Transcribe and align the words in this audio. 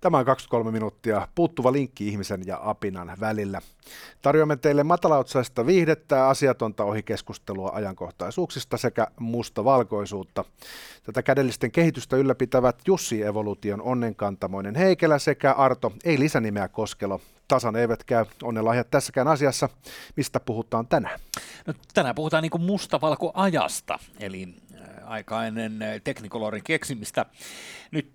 Tämä 0.00 0.18
on 0.18 0.24
23 0.24 0.70
minuuttia 0.70 1.28
puuttuva 1.34 1.72
linkki 1.72 2.08
ihmisen 2.08 2.42
ja 2.46 2.60
apinan 2.62 3.12
välillä. 3.20 3.60
Tarjoamme 4.22 4.56
teille 4.56 4.84
matalautsaista 4.84 5.66
viihdettä, 5.66 6.28
asiatonta 6.28 6.84
ohikeskustelua 6.84 7.70
ajankohtaisuuksista 7.74 8.76
sekä 8.76 9.06
mustavalkoisuutta. 9.20 10.44
Tätä 11.02 11.22
kädellisten 11.22 11.72
kehitystä 11.72 12.16
ylläpitävät 12.16 12.76
Jussi 12.86 13.22
Evoluution 13.22 13.82
onnenkantamoinen 13.82 14.74
Heikelä 14.74 15.18
sekä 15.18 15.52
Arto, 15.52 15.92
ei 16.04 16.18
lisänimeä 16.18 16.68
Koskelo. 16.68 17.20
Tasan 17.48 17.76
eivät 17.76 18.04
käy 18.04 18.24
onnenlahjat 18.42 18.90
tässäkään 18.90 19.28
asiassa. 19.28 19.68
Mistä 20.16 20.40
puhutaan 20.40 20.86
tänään? 20.86 21.20
No, 21.66 21.74
tänään 21.94 22.14
puhutaan 22.14 22.42
niin 22.42 22.60
mustavalkoajasta, 22.60 23.98
eli 24.20 24.54
aika 25.10 25.44
ennen 25.44 25.78
teknikolorin 26.04 26.64
keksimistä. 26.64 27.26
Nyt 27.90 28.10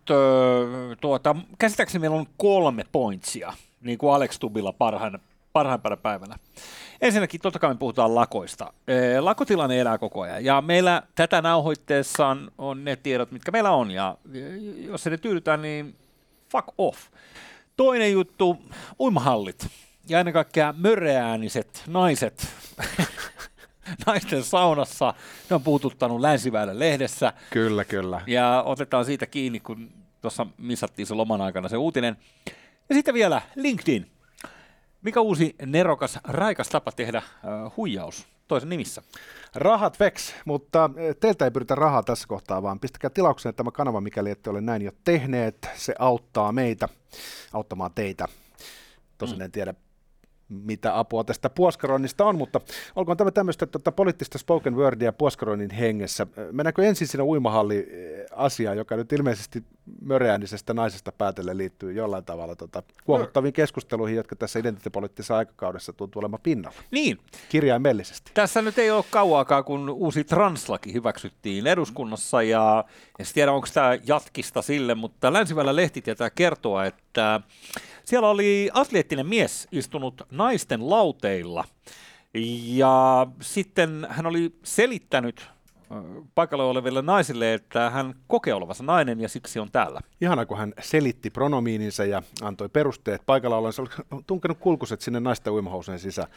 tuota, 1.02 1.36
käsittääkseni 1.60 2.02
meillä 2.02 2.18
on 2.18 2.28
kolme 2.38 2.84
pointsia, 2.92 3.54
niin 3.82 3.98
kuin 3.98 4.14
Alex 4.14 4.40
Tubilla 4.40 4.74
parhaan, 4.74 5.20
parhaimpana 5.54 5.98
päivänä. 5.98 6.36
Ensinnäkin 7.02 7.42
totta 7.42 7.60
kai 7.60 7.74
me 7.74 7.78
puhutaan 7.78 8.16
lakoista. 8.16 8.74
Lakotilanne 9.20 9.80
elää 9.80 9.98
koko 9.98 10.22
ajan 10.22 10.46
ja 10.46 10.62
meillä 10.62 11.04
tätä 11.16 11.42
nauhoitteessa 11.42 12.28
on, 12.28 12.52
on 12.58 12.86
ne 12.86 12.96
tiedot, 12.96 13.32
mitkä 13.32 13.52
meillä 13.52 13.72
on 13.72 13.92
ja 13.92 14.18
jos 14.78 15.04
se 15.04 15.10
ne 15.10 15.18
tyydytään, 15.18 15.62
niin 15.62 15.96
fuck 16.52 16.68
off. 16.78 17.00
Toinen 17.78 18.12
juttu, 18.12 18.58
uimahallit 19.00 19.68
ja 20.10 20.20
ennen 20.20 20.34
kaikkea 20.34 20.74
möreääniset 20.78 21.84
naiset 21.88 22.48
naisten 24.06 24.44
saunassa. 24.44 25.14
Ne 25.50 25.56
on 25.56 25.64
puututtanut 25.64 26.22
Länsiväylän 26.22 26.80
lehdessä. 26.80 27.34
Kyllä, 27.50 27.86
kyllä. 27.86 28.22
Ja 28.28 28.64
otetaan 28.66 29.06
siitä 29.06 29.26
kiinni, 29.26 29.60
kun 29.60 29.92
tuossa 30.22 30.48
missattiin 30.58 31.06
se 31.06 31.14
loman 31.14 31.42
aikana 31.42 31.70
se 31.70 31.78
uutinen. 31.78 32.18
Ja 32.90 32.96
sitten 32.96 33.14
vielä 33.14 33.42
LinkedIn. 33.56 34.12
Mikä 35.02 35.22
uusi 35.22 35.56
nerokas, 35.66 36.20
raikas 36.24 36.70
tapa 36.70 36.92
tehdä 36.92 37.18
uh, 37.18 37.78
huijaus 37.78 38.28
toisen 38.48 38.70
nimissä? 38.70 39.02
Rahat 39.56 40.00
veks, 40.00 40.36
mutta 40.46 40.90
teiltä 41.20 41.46
ei 41.46 41.52
pyritä 41.52 41.76
rahaa 41.76 42.04
tässä 42.04 42.28
kohtaa, 42.28 42.64
vaan 42.64 42.80
pistäkää 42.80 43.10
tilaukseen 43.10 43.56
tämä 43.56 43.72
kanava, 43.72 44.02
mikäli 44.02 44.32
ette 44.32 44.50
ole 44.50 44.62
näin 44.62 44.82
jo 44.82 44.92
tehneet. 45.04 45.70
Se 45.76 45.96
auttaa 46.00 46.52
meitä 46.52 46.90
auttamaan 47.54 47.92
teitä. 47.96 48.28
Tosin 49.18 49.38
mm. 49.38 49.42
en 49.42 49.52
tiedä, 49.52 49.74
mitä 50.50 51.00
apua 51.00 51.24
tästä 51.24 51.50
puoskaroinnista 51.50 52.26
on, 52.26 52.38
mutta 52.38 52.62
olkoon 52.96 53.18
tämä 53.18 53.32
tämmöistä 53.32 53.66
tota, 53.66 53.92
poliittista 53.92 54.38
spoken 54.38 54.76
wordia 54.76 55.14
puoskaroinnin 55.14 55.72
hengessä. 55.72 56.28
Mennäänkö 56.52 56.84
ensin 56.84 57.08
sinne 57.08 57.24
uimahalli 57.24 57.88
asia, 58.36 58.74
joka 58.74 58.96
nyt 58.96 59.14
ilmeisesti 59.14 59.64
möreäänisestä 60.02 60.74
naisesta 60.74 61.12
päätellen 61.12 61.58
liittyy 61.58 61.94
jollain 61.94 62.26
tavalla 62.26 62.56
tota, 62.56 62.84
kuohuttaviin 63.06 63.54
keskusteluihin, 63.54 64.18
jotka 64.18 64.36
tässä 64.36 64.60
identiteettipoliittisessa 64.60 65.38
aikakaudessa 65.38 65.94
tuntuu 65.94 66.20
olemaan 66.20 66.42
pinnalla. 66.44 66.78
Niin. 66.92 67.18
Kirjaimellisesti. 67.50 68.32
Tässä 68.34 68.62
nyt 68.62 68.78
ei 68.78 68.92
ole 68.92 69.06
kauaakaan, 69.10 69.64
kun 69.64 69.90
uusi 69.90 70.24
translaki 70.24 70.94
hyväksyttiin 70.94 71.68
eduskunnassa, 71.68 72.42
ja 72.42 72.84
en 73.20 73.26
tiedä, 73.34 73.52
onko 73.52 73.68
tämä 73.74 73.98
jatkista 74.08 74.62
sille, 74.62 74.96
mutta 74.96 75.34
Länsivällä 75.34 75.76
lehti 75.76 76.02
tietää 76.02 76.30
kertoa, 76.30 76.86
että 76.86 77.42
siellä 78.06 78.30
oli 78.30 78.70
atleettinen 78.74 79.28
mies 79.28 79.68
istunut 79.72 80.22
naisten 80.32 80.90
lauteilla 80.90 81.66
ja 82.64 83.28
sitten 83.42 84.08
hän 84.10 84.26
oli 84.26 84.56
selittänyt 84.64 85.48
paikalla 86.36 86.64
oleville 86.64 87.02
naisille, 87.02 87.54
että 87.54 87.90
hän 87.90 88.14
kokee 88.28 88.54
olevansa 88.54 88.84
nainen 88.84 89.20
ja 89.20 89.30
siksi 89.30 89.60
on 89.60 89.72
täällä. 89.72 90.02
Ihana, 90.22 90.46
kun 90.46 90.58
hän 90.58 90.74
selitti 90.82 91.30
pronomiininsa 91.30 92.06
ja 92.06 92.24
antoi 92.42 92.70
perusteet 92.70 93.22
paikalla 93.26 93.58
ollen. 93.58 93.74
Se 93.74 93.82
oli 93.82 93.90
tunkenut 94.28 94.58
kulkuset 94.58 95.02
sinne 95.02 95.20
naisten 95.20 95.54
uimahousujen 95.54 96.00
sisään. 96.00 96.28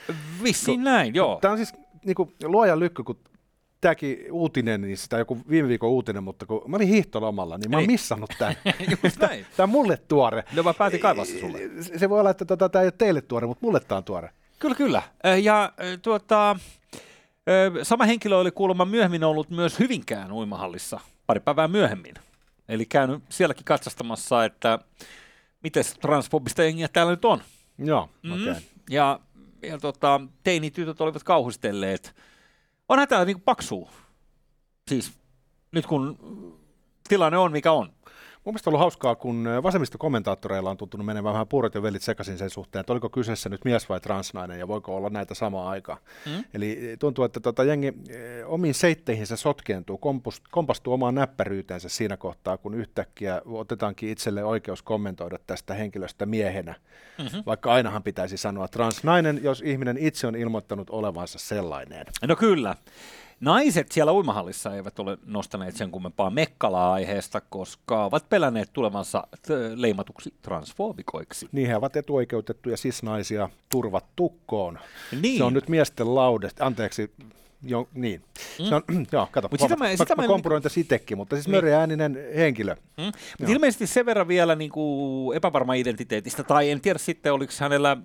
Vissiin 0.43 0.85
näin, 0.85 1.15
joo. 1.15 1.39
Tämä 1.41 1.53
on 1.53 1.59
siis 1.59 1.73
niin 2.05 2.15
kuin, 2.15 2.35
luojan 2.45 2.81
lykky, 2.81 3.03
kun 3.03 3.19
tämäkin 3.81 4.33
uutinen, 4.33 4.81
niin 4.81 4.97
sitä 4.97 5.19
joku 5.19 5.39
viime 5.51 5.69
viikon 5.69 5.91
uutinen, 5.91 6.23
mutta 6.23 6.47
kun 6.47 6.63
mä 6.67 6.77
olin 6.77 6.89
hiihtolomalla, 6.89 7.59
niin 7.59 7.71
mä 7.71 7.77
oon 7.77 7.83
niin. 7.83 7.93
missannut 7.93 8.31
tämän. 8.39 8.57
tämä, 9.19 9.31
tämä 9.57 9.65
on 9.65 9.71
mulle 9.71 9.97
tuore. 9.97 10.45
No 10.53 10.63
mä 10.63 10.75
päätin 10.75 11.01
kaivaa 11.01 11.25
se 11.25 11.41
sulle. 11.41 11.59
Se 11.99 12.11
voi 12.11 12.21
olla, 12.21 12.31
että 12.31 12.45
tota, 12.45 12.69
tämä 12.69 12.83
ei 12.83 12.87
ole 12.87 12.93
teille 12.99 13.21
tuore, 13.21 13.47
mutta 13.47 13.67
mulle 13.67 13.81
tämä 13.81 13.97
on 13.97 14.05
tuore. 14.05 14.31
Kyllä, 14.59 14.75
kyllä. 14.75 15.03
Ja 15.43 15.73
tuota, 16.03 16.57
sama 17.83 18.05
henkilö 18.05 18.37
oli 18.37 18.51
kuulemma 18.51 18.85
myöhemmin 18.85 19.25
ollut 19.25 19.51
myös 19.51 19.79
Hyvinkään 19.79 20.33
uimahallissa 20.33 21.01
pari 21.27 21.41
päivää 21.41 21.69
myöhemmin. 21.69 22.15
Eli 22.69 22.87
käynyt 22.87 23.23
sielläkin 23.29 23.65
katsastamassa, 23.65 24.45
että 24.45 24.79
miten 25.63 25.85
transfobista 26.01 26.63
jengiä 26.63 26.89
täällä 26.89 27.13
nyt 27.13 27.25
on. 27.25 27.43
Joo, 27.79 28.09
mm. 28.23 28.33
okei. 28.33 28.51
Okay. 28.51 28.63
Ja, 28.91 29.21
ja 29.63 29.79
tota, 29.79 30.21
teinitytöt 30.45 31.01
olivat 31.01 31.23
kauhistelleet 31.23 32.15
onhan 32.89 33.09
tämä 33.09 33.25
niin 33.25 33.41
paksuu. 33.41 33.91
Siis 34.89 35.13
nyt 35.73 35.87
kun 35.87 36.19
tilanne 37.09 37.39
on 37.39 37.53
mikä 37.53 37.73
on. 37.73 37.93
Mun 38.45 38.53
mielestä 38.53 38.71
on 38.71 38.73
ollut 38.73 38.81
hauskaa, 38.81 39.15
kun 39.15 39.49
vasemmistokommentaattoreilla 39.63 40.71
on 40.71 40.77
tuntunut 40.77 41.07
menevän 41.07 41.33
vähän 41.33 41.49
puurot 41.49 41.75
ja 41.75 41.83
velit 41.83 42.03
sekaisin 42.03 42.39
sen 42.39 42.51
suhteen, 42.51 42.81
että 42.81 42.93
oliko 42.93 43.09
kyseessä 43.09 43.49
nyt 43.49 43.65
mies 43.65 43.89
vai 43.89 44.01
transnainen 44.01 44.59
ja 44.59 44.69
voiko 44.69 44.97
olla 44.97 45.11
näitä 45.11 45.35
samaa 45.35 45.71
aikaa. 45.71 45.99
Mm. 46.27 46.45
Eli 46.55 46.97
tuntuu, 46.99 47.25
että 47.25 47.41
tota 47.41 47.65
jengi 47.65 47.95
omiin 48.47 48.75
seitteihinsä 48.75 49.37
sotkeentuu, 49.37 50.01
kompastuu 50.51 50.93
omaan 50.93 51.15
näppäryyteensä 51.15 51.89
siinä 51.89 52.17
kohtaa, 52.17 52.57
kun 52.57 52.75
yhtäkkiä 52.75 53.43
otetaankin 53.45 54.09
itselle 54.09 54.45
oikeus 54.45 54.83
kommentoida 54.83 55.39
tästä 55.47 55.75
henkilöstä 55.75 56.27
miehenä. 56.27 56.75
Mm-hmm. 57.19 57.43
Vaikka 57.47 57.73
ainahan 57.73 58.03
pitäisi 58.03 58.37
sanoa 58.37 58.69
transnainen, 58.69 59.41
jos 59.43 59.63
ihminen 59.67 59.99
itse 59.99 60.27
on 60.27 60.37
ilmoittanut 60.37 60.91
olevansa 60.91 61.39
sellainen. 61.39 62.07
No 62.27 62.37
kyllä. 62.37 62.77
Naiset 63.41 63.93
siellä 63.93 64.13
uimahallissa 64.13 64.75
eivät 64.75 64.99
ole 64.99 65.19
nostaneet 65.27 65.77
sen 65.77 65.91
kummempaa 65.91 66.31
mekkalaa 66.31 66.93
aiheesta, 66.93 67.41
koska 67.41 68.05
ovat 68.05 68.29
pelänneet 68.29 68.71
tulevansa 68.73 69.27
leimatuksi 69.75 70.35
transfoobikoiksi. 70.43 71.49
Niin, 71.53 71.69
he 71.69 71.77
ovat 71.77 71.97
etuoikeutettuja 71.97 72.77
sis-naisia 72.77 73.49
turvat 73.69 74.05
tukkoon. 74.17 74.79
Niin. 75.21 75.39
Se 75.39 75.45
on 75.45 75.53
nyt 75.53 75.69
miesten 75.69 76.15
laude. 76.15 76.49
Anteeksi, 76.61 77.11
Jo, 77.63 77.89
niin. 77.95 78.23
Mm. 78.59 78.65
Se 78.65 78.75
on, 78.75 78.83
joo, 79.13 79.29
kato, 79.31 79.49
Mut 79.51 79.61
sitä 79.61 79.77
mä, 79.77 79.85
mä, 79.85 79.97
sitä 79.97 80.17
mä, 80.17 80.23
mä 80.23 80.27
kompuroin 80.27 80.63
tässä 80.63 80.81
itsekin, 80.81 81.17
mutta 81.17 81.37
siis 81.37 81.47
niin. 81.47 81.57
möreääninen 81.57 82.19
henkilö. 82.37 82.75
Mm. 82.75 83.05
Mutta 83.39 83.53
ilmeisesti 83.53 83.87
sen 83.87 84.07
verran 84.07 84.29
vielä 84.29 84.55
niin 84.55 84.71
kuin 84.71 85.37
epävarma 85.37 85.75
identiteetistä, 85.75 86.43
tai 86.43 86.71
en 86.71 86.81
tiedä 86.81 86.99
sitten, 86.99 87.33
oliko 87.33 87.53
hänellä, 87.61 87.97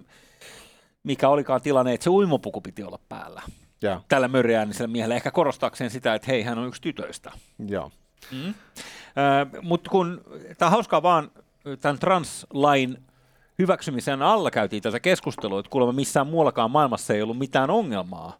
mikä 1.03 1.29
olikaan 1.29 1.61
tilanne, 1.61 1.93
että 1.93 2.03
se 2.03 2.09
uimopuku 2.09 2.61
piti 2.61 2.83
olla 2.83 2.99
päällä 3.09 3.41
ja. 3.83 4.01
tällä 4.07 4.27
mörjäänisellä 4.27 4.87
miehellä, 4.87 5.15
ehkä 5.15 5.31
korostaakseen 5.31 5.89
sitä, 5.89 6.15
että 6.15 6.31
hei, 6.31 6.43
hän 6.43 6.57
on 6.57 6.67
yksi 6.67 6.81
tytöistä. 6.81 7.31
Joo. 7.67 7.91
Mm. 8.31 8.47
Äh, 8.47 8.53
Mutta 9.61 9.89
kun 9.89 10.21
tämä 10.57 10.71
hauskaa 10.71 11.03
vaan 11.03 11.31
tämän 11.81 11.99
translain 11.99 12.97
hyväksymisen 13.59 14.21
alla 14.21 14.51
käytiin 14.51 14.83
tätä 14.83 14.99
keskustelua, 14.99 15.59
että 15.59 15.69
kuulemma 15.69 15.91
missään 15.93 16.27
muuallakaan 16.27 16.71
maailmassa 16.71 17.13
ei 17.13 17.21
ollut 17.21 17.37
mitään 17.37 17.69
ongelmaa 17.69 18.37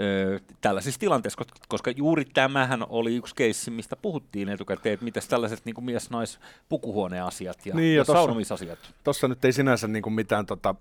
ö, 0.00 0.40
tällaisissa 0.60 1.00
tilanteissa, 1.00 1.38
koska, 1.38 1.54
koska 1.68 1.90
juuri 1.90 2.24
tämähän 2.24 2.86
oli 2.88 3.16
yksi 3.16 3.34
keissi, 3.34 3.70
mistä 3.70 3.96
puhuttiin 3.96 4.48
etukäteen, 4.48 4.92
että 4.92 5.04
miten 5.04 5.22
tällaiset 5.28 5.64
niin 5.64 5.84
mies-nais-pukuhuoneasiat 5.84 7.66
ja, 7.66 7.74
niin, 7.74 7.94
ja, 7.94 8.00
ja 8.00 8.04
saunomisasiat. 8.04 8.78
Tuossa 9.04 9.28
nyt 9.28 9.44
ei 9.44 9.52
sinänsä 9.52 9.88
niin 9.88 10.02
kuin 10.02 10.14
mitään 10.14 10.46
tota, 10.46 10.74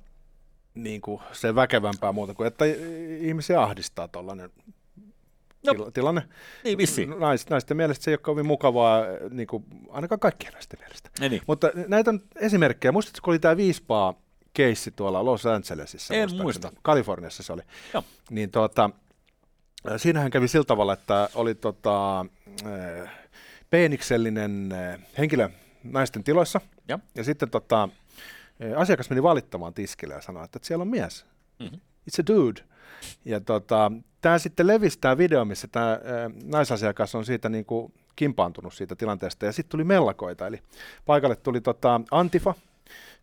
niin 0.75 1.01
kuin 1.01 1.21
se 1.31 1.55
väkevämpää 1.55 2.11
muuta 2.11 2.33
kuin, 2.33 2.47
että 2.47 2.65
ihmisiä 3.19 3.61
ahdistaa 3.61 4.07
tuollainen 4.07 4.49
no, 5.65 5.73
til- 5.73 5.91
tilanne. 5.91 6.23
Niin 6.63 6.77
vissiin. 6.77 7.09
Nais, 7.19 7.49
naisten 7.49 7.77
mielestä 7.77 8.03
se 8.03 8.11
ei 8.11 8.13
ole 8.13 8.19
kovin 8.19 8.45
mukavaa, 8.45 9.03
niin 9.29 9.47
kuin, 9.47 9.65
ainakaan 9.89 10.19
kaikkien 10.19 10.53
naisten 10.53 10.79
mielestä. 10.79 11.09
Niin, 11.19 11.29
niin. 11.29 11.41
Mutta 11.47 11.71
näitä 11.87 12.09
on 12.09 12.21
esimerkkejä. 12.35 12.91
Muistatko, 12.91 13.25
kun 13.25 13.31
oli 13.31 13.39
tämä 13.39 13.57
viispaa 13.57 14.13
keissi 14.53 14.91
tuolla 14.91 15.25
Los 15.25 15.45
Angelesissa? 15.45 16.13
En 16.13 16.29
muista. 16.35 16.71
Kaliforniassa 16.81 17.43
se 17.43 17.53
oli. 17.53 17.61
Joo. 17.93 18.03
Niin 18.29 18.51
tuota, 18.51 18.89
siinähän 19.97 20.31
kävi 20.31 20.47
sillä 20.47 20.65
tavalla, 20.65 20.93
että 20.93 21.29
oli 21.35 21.55
tota, 21.55 22.25
peeniksellinen 23.69 24.69
henkilö 25.17 25.49
naisten 25.83 26.23
tiloissa. 26.23 26.61
Ja, 26.87 26.99
ja 27.15 27.23
sitten 27.23 27.49
tota, 27.49 27.89
asiakas 28.77 29.09
meni 29.09 29.23
valittamaan 29.23 29.73
tiskille 29.73 30.13
ja 30.13 30.21
sanoi, 30.21 30.45
että 30.45 30.59
siellä 30.61 30.81
on 30.81 30.87
mies. 30.87 31.25
Mm-hmm. 31.59 31.79
It's 31.79 32.21
a 32.23 32.27
dude. 32.27 32.61
Ja 33.25 33.39
tota, 33.39 33.91
tämä 34.21 34.39
sitten 34.39 34.67
levistää 34.67 35.17
video, 35.17 35.45
missä 35.45 35.67
tämä 35.67 35.99
naisasiakas 36.43 37.15
on 37.15 37.25
siitä 37.25 37.49
niin 37.49 37.65
kuin 37.65 37.93
kimpaantunut 38.15 38.73
siitä 38.73 38.95
tilanteesta. 38.95 39.45
Ja 39.45 39.51
sitten 39.51 39.71
tuli 39.71 39.83
mellakoita, 39.83 40.47
eli 40.47 40.59
paikalle 41.05 41.35
tuli 41.35 41.61
tota 41.61 42.01
Antifa, 42.11 42.53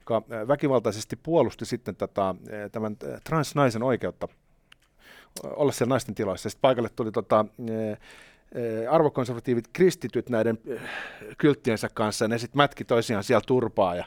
joka 0.00 0.22
väkivaltaisesti 0.48 1.16
puolusti 1.16 1.64
sitten 1.64 1.96
tota, 1.96 2.34
tämän 2.72 2.96
transnaisen 3.24 3.82
oikeutta 3.82 4.28
olla 5.44 5.72
siellä 5.72 5.92
naisten 5.92 6.14
tiloissa. 6.14 6.50
Sitten 6.50 6.62
paikalle 6.62 6.88
tuli 6.96 7.12
tota, 7.12 7.44
arvokonservatiivit 8.91 9.69
kristityt 9.73 10.31
näiden 10.31 10.58
kylttiensä 11.38 11.88
kanssa, 11.94 12.25
ja 12.25 12.29
ne 12.29 12.38
sitten 12.38 12.56
mätki 12.56 12.85
toisiaan 12.85 13.25
siellä 13.25 13.43
turpaa, 13.47 13.94
ja 13.94 14.05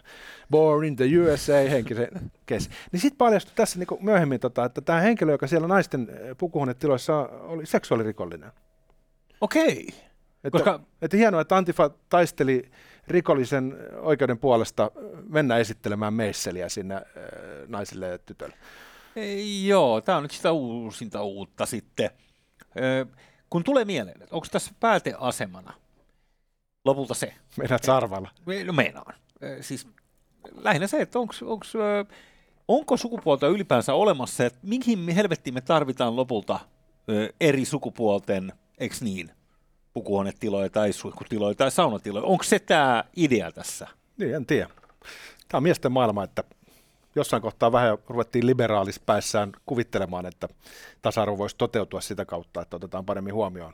born 0.52 0.86
in 0.86 0.96
the 0.96 1.06
USA 1.06 1.70
henkisen 1.70 2.08
kes. 2.46 2.70
Niin 2.92 3.00
sitten 3.00 3.18
paljastui 3.18 3.54
tässä 3.56 3.80
niin 3.80 4.04
myöhemmin, 4.04 4.40
tota, 4.40 4.66
että 4.66 4.82
tämä 4.82 5.02
henkilö, 5.02 5.32
joka 5.32 5.48
siellä 5.48 5.68
naisten 5.68 6.08
pukuhuonetiloissa 6.38 7.20
oli 7.28 7.66
seksuaalirikollinen. 7.66 8.52
Okei. 9.42 9.88
Että, 10.44 10.58
Koska... 10.58 10.80
että 11.02 11.18
hienoa, 11.18 11.42
että 11.42 11.58
Antifa 11.58 11.90
taisteli 12.10 12.72
rikollisen 13.08 13.78
oikeuden 14.02 14.38
puolesta 14.38 14.92
mennä 15.30 15.58
esittelemään 15.58 16.14
meisseliä 16.14 16.70
sinne 16.70 16.96
äh, 16.96 17.04
naisille 17.68 18.08
ja 18.08 18.18
tytölle. 18.18 18.56
Ei, 19.16 19.68
joo, 19.68 20.02
tämä 20.02 20.18
on 20.18 20.24
nyt 20.24 20.32
sitä 20.32 20.52
uusinta 20.52 21.24
uutta 21.24 21.66
sitten. 21.66 22.10
Kun 23.54 23.64
tulee 23.64 23.86
mieleen, 23.86 24.22
että 24.22 24.36
onko 24.36 24.48
tässä 24.52 24.72
pääteasemana 24.80 25.74
lopulta 26.86 27.14
se? 27.14 27.34
Meinaat 27.58 27.84
sarvalla? 27.84 28.30
No 28.66 28.74
meinaan. 28.74 29.16
Siis 29.62 29.88
lähinnä 30.56 30.88
se, 30.88 31.02
että 31.02 31.20
onko, 31.20 31.34
onko, 31.46 31.66
onko 32.68 32.98
sukupuolta 32.98 33.48
ylipäänsä 33.48 33.94
olemassa, 33.94 34.46
että 34.46 34.60
mihin 34.64 35.10
helvettiin 35.10 35.54
me 35.54 35.62
tarvitaan 35.62 36.16
lopulta 36.16 36.60
eri 37.42 37.66
sukupuolten, 37.66 38.54
eikö 38.78 38.96
niin, 39.02 39.32
pukuhuonetiloja 39.94 40.70
tai 40.70 40.94
suihkutiloja 40.94 41.56
tai 41.56 41.72
saunatiloja. 41.72 42.26
Onko 42.26 42.44
se 42.44 42.60
tämä 42.60 43.04
idea 43.16 43.52
tässä? 43.52 43.88
Niin, 44.18 44.36
en 44.36 44.46
tiedä. 44.46 44.70
Tämä 45.48 45.58
on 45.58 45.64
miesten 45.64 45.92
maailma, 45.92 46.24
että 46.24 46.44
jossain 47.16 47.42
kohtaa 47.42 47.72
vähän 47.72 47.98
ruvettiin 48.08 48.46
liberaalispäissään 48.46 49.52
kuvittelemaan, 49.66 50.26
että 50.26 50.50
tasa-arvo 51.02 51.38
voisi 51.38 51.56
toteutua 51.58 52.02
sitä 52.02 52.26
kautta, 52.26 52.62
että 52.62 52.76
otetaan 52.76 53.06
paremmin 53.06 53.34
huomioon 53.34 53.74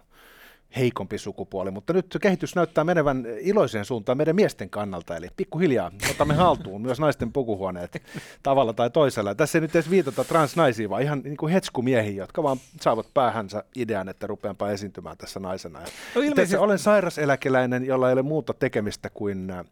heikompi 0.78 1.18
sukupuoli, 1.18 1.72
mutta 1.72 1.94
nyt 1.94 2.18
kehitys 2.22 2.56
näyttää 2.56 2.84
menevän 2.84 3.26
iloiseen 3.40 3.86
suuntaan 3.86 4.18
meidän 4.18 4.36
miesten 4.36 4.70
kannalta, 4.70 5.16
eli 5.16 5.28
pikkuhiljaa 5.38 5.92
otamme 6.12 6.34
haltuun 6.34 6.82
myös 6.82 7.00
naisten 7.00 7.34
pukuhuoneet 7.34 8.04
tavalla 8.44 8.74
tai 8.74 8.90
toisella. 8.90 9.36
Tässä 9.36 9.58
ei 9.58 9.62
nyt 9.62 9.76
edes 9.76 9.90
viitata 9.90 10.24
transnaisiin, 10.24 10.90
vaan 10.90 11.02
ihan 11.02 11.22
niin 11.24 11.38
kuin 11.38 11.54
hetskumiehiin, 11.54 12.16
jotka 12.16 12.44
vaan 12.44 12.58
saavat 12.82 13.08
päähänsä 13.14 13.64
idean, 13.76 14.10
että 14.10 14.28
rupeanpa 14.28 14.70
esiintymään 14.70 15.18
tässä 15.18 15.40
naisena. 15.40 15.80
No, 16.16 16.22
ilmeisesti... 16.22 16.58
Olen 16.58 16.80
sairaseläkeläinen, 16.80 17.86
jolla 17.86 18.10
ei 18.10 18.14
ole 18.14 18.22
muuta 18.22 18.54
tekemistä 18.54 19.10
kuin 19.10 19.50
eh, 19.50 19.66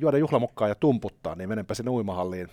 juoda 0.00 0.18
juhlamokkaa 0.18 0.68
ja 0.68 0.74
tumputtaa, 0.74 1.34
niin 1.34 1.48
menenpä 1.48 1.74
sinne 1.74 1.90
uimahalliin 1.90 2.48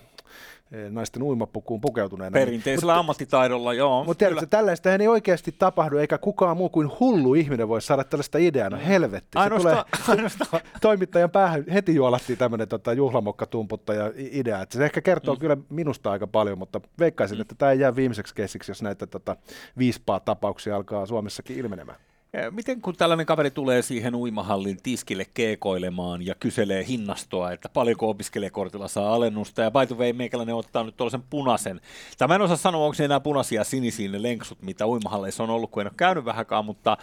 Eh, 0.72 0.90
naisten 0.90 1.22
uimapukuun 1.22 1.80
pukeutuneena. 1.80 2.34
Perinteisellä 2.34 2.92
niin, 2.92 2.98
ammattitaidolla, 2.98 3.74
joo. 3.74 4.04
Mutta 4.04 4.18
tiedätkö, 4.18 4.46
tällaista 4.46 4.94
ei 4.94 5.08
oikeasti 5.08 5.54
tapahdu, 5.58 5.98
eikä 5.98 6.18
kukaan 6.18 6.56
muu 6.56 6.68
kuin 6.68 6.90
hullu 7.00 7.34
ihminen 7.34 7.68
voi 7.68 7.82
saada 7.82 8.04
tällaista 8.04 8.38
ideaa. 8.38 8.70
No 8.70 8.76
mm. 8.76 8.82
helvetti. 8.82 9.38
Se 9.42 9.50
tulee, 9.58 9.76
ainoastaan. 10.08 10.62
toimittajan 10.80 11.30
päähän 11.30 11.64
heti 11.72 11.94
juolattiin 11.94 12.38
tämmöinen 12.38 12.68
tota, 12.68 12.92
juhlamokkatumputta 12.92 13.92
idea. 14.16 14.62
Että 14.62 14.78
se 14.78 14.84
ehkä 14.84 15.00
kertoo 15.00 15.34
mm. 15.34 15.40
kyllä 15.40 15.56
minusta 15.68 16.10
aika 16.10 16.26
paljon, 16.26 16.58
mutta 16.58 16.80
veikkaisin, 16.98 17.38
mm. 17.38 17.42
että 17.42 17.54
tämä 17.58 17.72
ei 17.72 17.80
jää 17.80 17.96
viimeiseksi 17.96 18.34
keisiksi, 18.34 18.70
jos 18.70 18.82
näitä 18.82 19.06
tota, 19.06 19.36
viispaa 19.78 20.20
tapauksia 20.20 20.76
alkaa 20.76 21.06
Suomessakin 21.06 21.58
ilmenemään. 21.58 21.98
Miten 22.50 22.80
kun 22.80 22.96
tällainen 22.96 23.26
kaveri 23.26 23.50
tulee 23.50 23.82
siihen 23.82 24.14
uimahallin 24.14 24.82
tiskille 24.82 25.26
keekoilemaan 25.34 26.26
ja 26.26 26.34
kyselee 26.34 26.86
hinnastoa, 26.86 27.52
että 27.52 27.68
paljonko 27.68 28.10
opiskelijakortilla 28.10 28.88
saa 28.88 29.14
alennusta, 29.14 29.62
ja 29.62 29.70
by 29.70 29.86
the 29.86 29.96
way, 29.96 30.12
meikäläinen 30.12 30.54
ottaa 30.54 30.84
nyt 30.84 30.96
tuollaisen 30.96 31.22
punaisen. 31.30 31.80
Tämä 32.18 32.34
en 32.34 32.42
osaa 32.42 32.56
sanoa, 32.56 32.84
onko 32.84 32.94
se 32.94 33.04
enää 33.04 33.20
punaisia 33.20 33.64
sinisiä 33.64 34.10
ne 34.10 34.22
lenksut, 34.22 34.62
mitä 34.62 34.86
uimahalleissa 34.86 35.42
on 35.42 35.50
ollut, 35.50 35.70
kun 35.70 35.80
en 35.80 35.86
ole 35.86 35.94
käynyt 35.96 36.24
vähänkään, 36.24 36.64
mutta, 36.64 36.96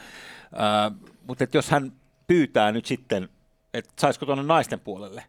äh, 0.54 0.98
mutta 1.28 1.46
jos 1.54 1.70
hän 1.70 1.94
pyytää 2.28 2.72
nyt 2.72 2.86
sitten, 2.86 3.30
että 3.74 3.92
saisiko 4.00 4.26
tuonne 4.26 4.44
naisten 4.44 4.80
puolelle, 4.80 5.24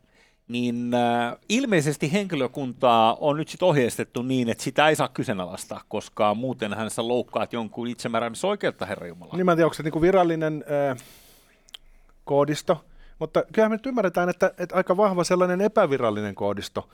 niin 0.49 0.95
äh, 0.95 1.37
ilmeisesti 1.49 2.13
henkilökuntaa 2.13 3.17
on 3.21 3.37
nyt 3.37 3.49
sitten 3.49 3.69
ohjeistettu 3.69 4.23
niin, 4.23 4.49
että 4.49 4.65
sitä 4.65 4.89
ei 4.89 4.97
saa 4.97 5.09
kyseenalaistaa, 5.09 5.81
koska 5.89 6.35
muuten 6.35 6.75
hän 6.75 6.91
saa 6.91 7.09
loukkaat 7.09 7.53
jonkun 7.53 7.89
itsemääräämisoikeutta, 7.89 8.87
Herra 8.87 9.07
Jumala. 9.07 9.37
Niin 9.37 9.47
mä 9.47 9.53
en 9.53 9.59
tiedä, 9.59 9.67
onko 9.67 9.75
se 9.75 9.83
niinku 9.83 10.01
virallinen 10.01 10.65
äh, 10.91 10.99
koodisto, 12.25 12.85
mutta 13.19 13.43
kyllä 13.53 13.69
me 13.69 13.75
nyt 13.75 13.87
ymmärretään, 13.87 14.29
että, 14.29 14.53
että 14.59 14.77
aika 14.77 14.97
vahva 14.97 15.25
sellainen 15.25 15.61
epävirallinen 15.61 16.35
koodisto 16.35 16.89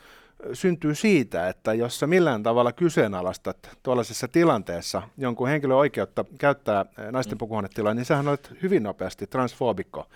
syntyy 0.53 0.95
siitä, 0.95 1.49
että 1.49 1.75
jos 1.75 1.99
sä 1.99 2.07
millään 2.07 2.43
tavalla 2.43 2.73
kyseenalaistat 2.73 3.57
tuollaisessa 3.83 4.29
tilanteessa 4.29 5.03
jonkun 5.19 5.49
henkilön 5.49 5.77
oikeutta 5.77 6.25
käyttää 6.39 6.87
naisten 7.11 7.35
mm. 7.35 7.39
pukuhuonetilaa, 7.39 7.95
niin 7.95 8.05
sähän 8.05 8.29
olet 8.29 8.53
hyvin 8.63 8.83
nopeasti 8.83 9.27
transfobikko, 9.27 10.07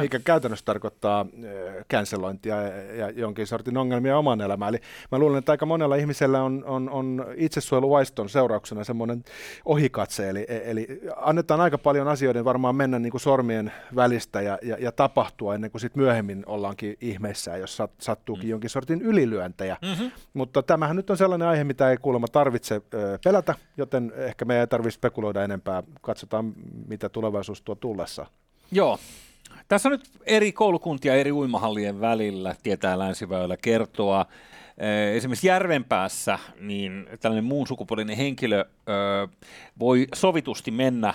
mikä 0.00 0.18
käytännössä 0.18 0.64
tarkoittaa 0.64 1.26
cancelointia 1.90 2.62
ja 2.96 3.10
jonkin 3.10 3.46
sortin 3.46 3.76
ongelmia 3.76 4.18
oman 4.18 4.40
elämään. 4.40 4.68
Eli 4.68 4.82
mä 5.12 5.18
luulen, 5.18 5.38
että 5.38 5.52
aika 5.52 5.66
monella 5.66 5.96
ihmisellä 5.96 6.42
on, 6.42 6.64
on, 6.66 6.90
on 6.90 7.26
itsesuojeluvaiston 7.36 8.28
seurauksena 8.28 8.84
semmoinen 8.84 9.24
ohikatse, 9.64 10.28
eli, 10.28 10.46
eli 10.48 11.00
annetaan 11.16 11.60
aika 11.60 11.78
paljon 11.78 12.08
asioiden 12.08 12.44
varmaan 12.44 12.76
mennä 12.76 12.98
niin 12.98 13.10
kuin 13.10 13.20
sormien 13.20 13.72
välistä 13.96 14.40
ja, 14.40 14.58
ja, 14.62 14.76
ja 14.80 14.92
tapahtua 14.92 15.54
ennen 15.54 15.70
kuin 15.70 15.80
sitten 15.80 16.02
myöhemmin 16.02 16.42
ollaankin 16.46 16.96
ihmeessä, 17.00 17.56
jos 17.56 17.82
sattuukin 17.98 18.44
mm. 18.46 18.50
jonkin 18.50 18.70
sortin 18.70 19.02
ylilyöntä 19.02 19.59
pelejä. 19.60 19.76
Mm-hmm. 19.82 20.10
Mutta 20.34 20.62
tämähän 20.62 20.96
nyt 20.96 21.10
on 21.10 21.16
sellainen 21.16 21.48
aihe, 21.48 21.64
mitä 21.64 21.90
ei 21.90 21.96
kuulemma 21.96 22.28
tarvitse 22.28 22.82
pelätä, 23.24 23.54
joten 23.76 24.12
ehkä 24.16 24.44
me 24.44 24.60
ei 24.60 24.66
tarvitse 24.66 24.96
spekuloida 24.96 25.44
enempää. 25.44 25.82
Katsotaan, 26.00 26.52
mitä 26.88 27.08
tulevaisuus 27.08 27.62
tuo 27.62 27.74
tullessa. 27.74 28.26
Joo. 28.72 28.98
Tässä 29.68 29.88
on 29.88 29.92
nyt 29.92 30.10
eri 30.26 30.52
koulukuntia 30.52 31.14
eri 31.14 31.32
uimahallien 31.32 32.00
välillä, 32.00 32.54
tietää 32.62 32.98
länsiväylä 32.98 33.56
kertoa. 33.56 34.26
Esimerkiksi 35.14 35.46
Järvenpäässä 35.46 36.38
niin 36.60 37.06
tällainen 37.20 37.44
muun 37.44 37.66
sukupuolinen 37.66 38.16
henkilö 38.16 38.64
voi 39.78 40.06
sovitusti 40.14 40.70
mennä 40.70 41.14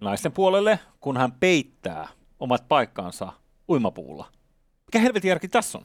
naisten 0.00 0.32
puolelle, 0.32 0.78
kun 1.00 1.16
hän 1.16 1.32
peittää 1.32 2.08
omat 2.40 2.68
paikkaansa 2.68 3.32
uimapuulla. 3.68 4.26
Mikä 4.86 4.98
helvetin 4.98 5.28
järki 5.28 5.48
tässä 5.48 5.78
on? 5.78 5.84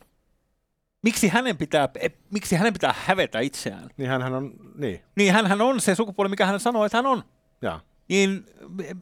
Miksi 1.03 1.27
hänen 1.27 1.57
pitää, 1.57 1.89
eh, 1.99 2.11
miksi 2.31 2.55
hänen 2.55 2.73
pitää 2.73 2.95
hävetä 3.05 3.39
itseään? 3.39 3.89
Niin 3.97 4.09
hän 4.09 4.33
on, 4.33 4.53
niin. 4.75 5.01
Niin 5.15 5.33
hän 5.33 5.61
on 5.61 5.81
se 5.81 5.95
sukupuoli, 5.95 6.29
mikä 6.29 6.45
hän 6.45 6.59
sanoo, 6.59 6.85
että 6.85 6.97
hän 6.97 7.05
on. 7.05 7.23
Ja. 7.61 7.79
Niin, 8.07 8.45
eh, 8.83 8.95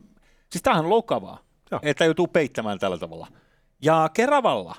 siis 0.51 0.61
tämähän 0.63 0.85
on 0.85 0.89
loukkaavaa, 0.89 1.39
ja. 1.71 1.79
että 1.83 2.05
joutuu 2.05 2.27
peittämään 2.27 2.79
tällä 2.79 2.97
tavalla. 2.97 3.27
Ja 3.81 4.09
Keravalla 4.13 4.75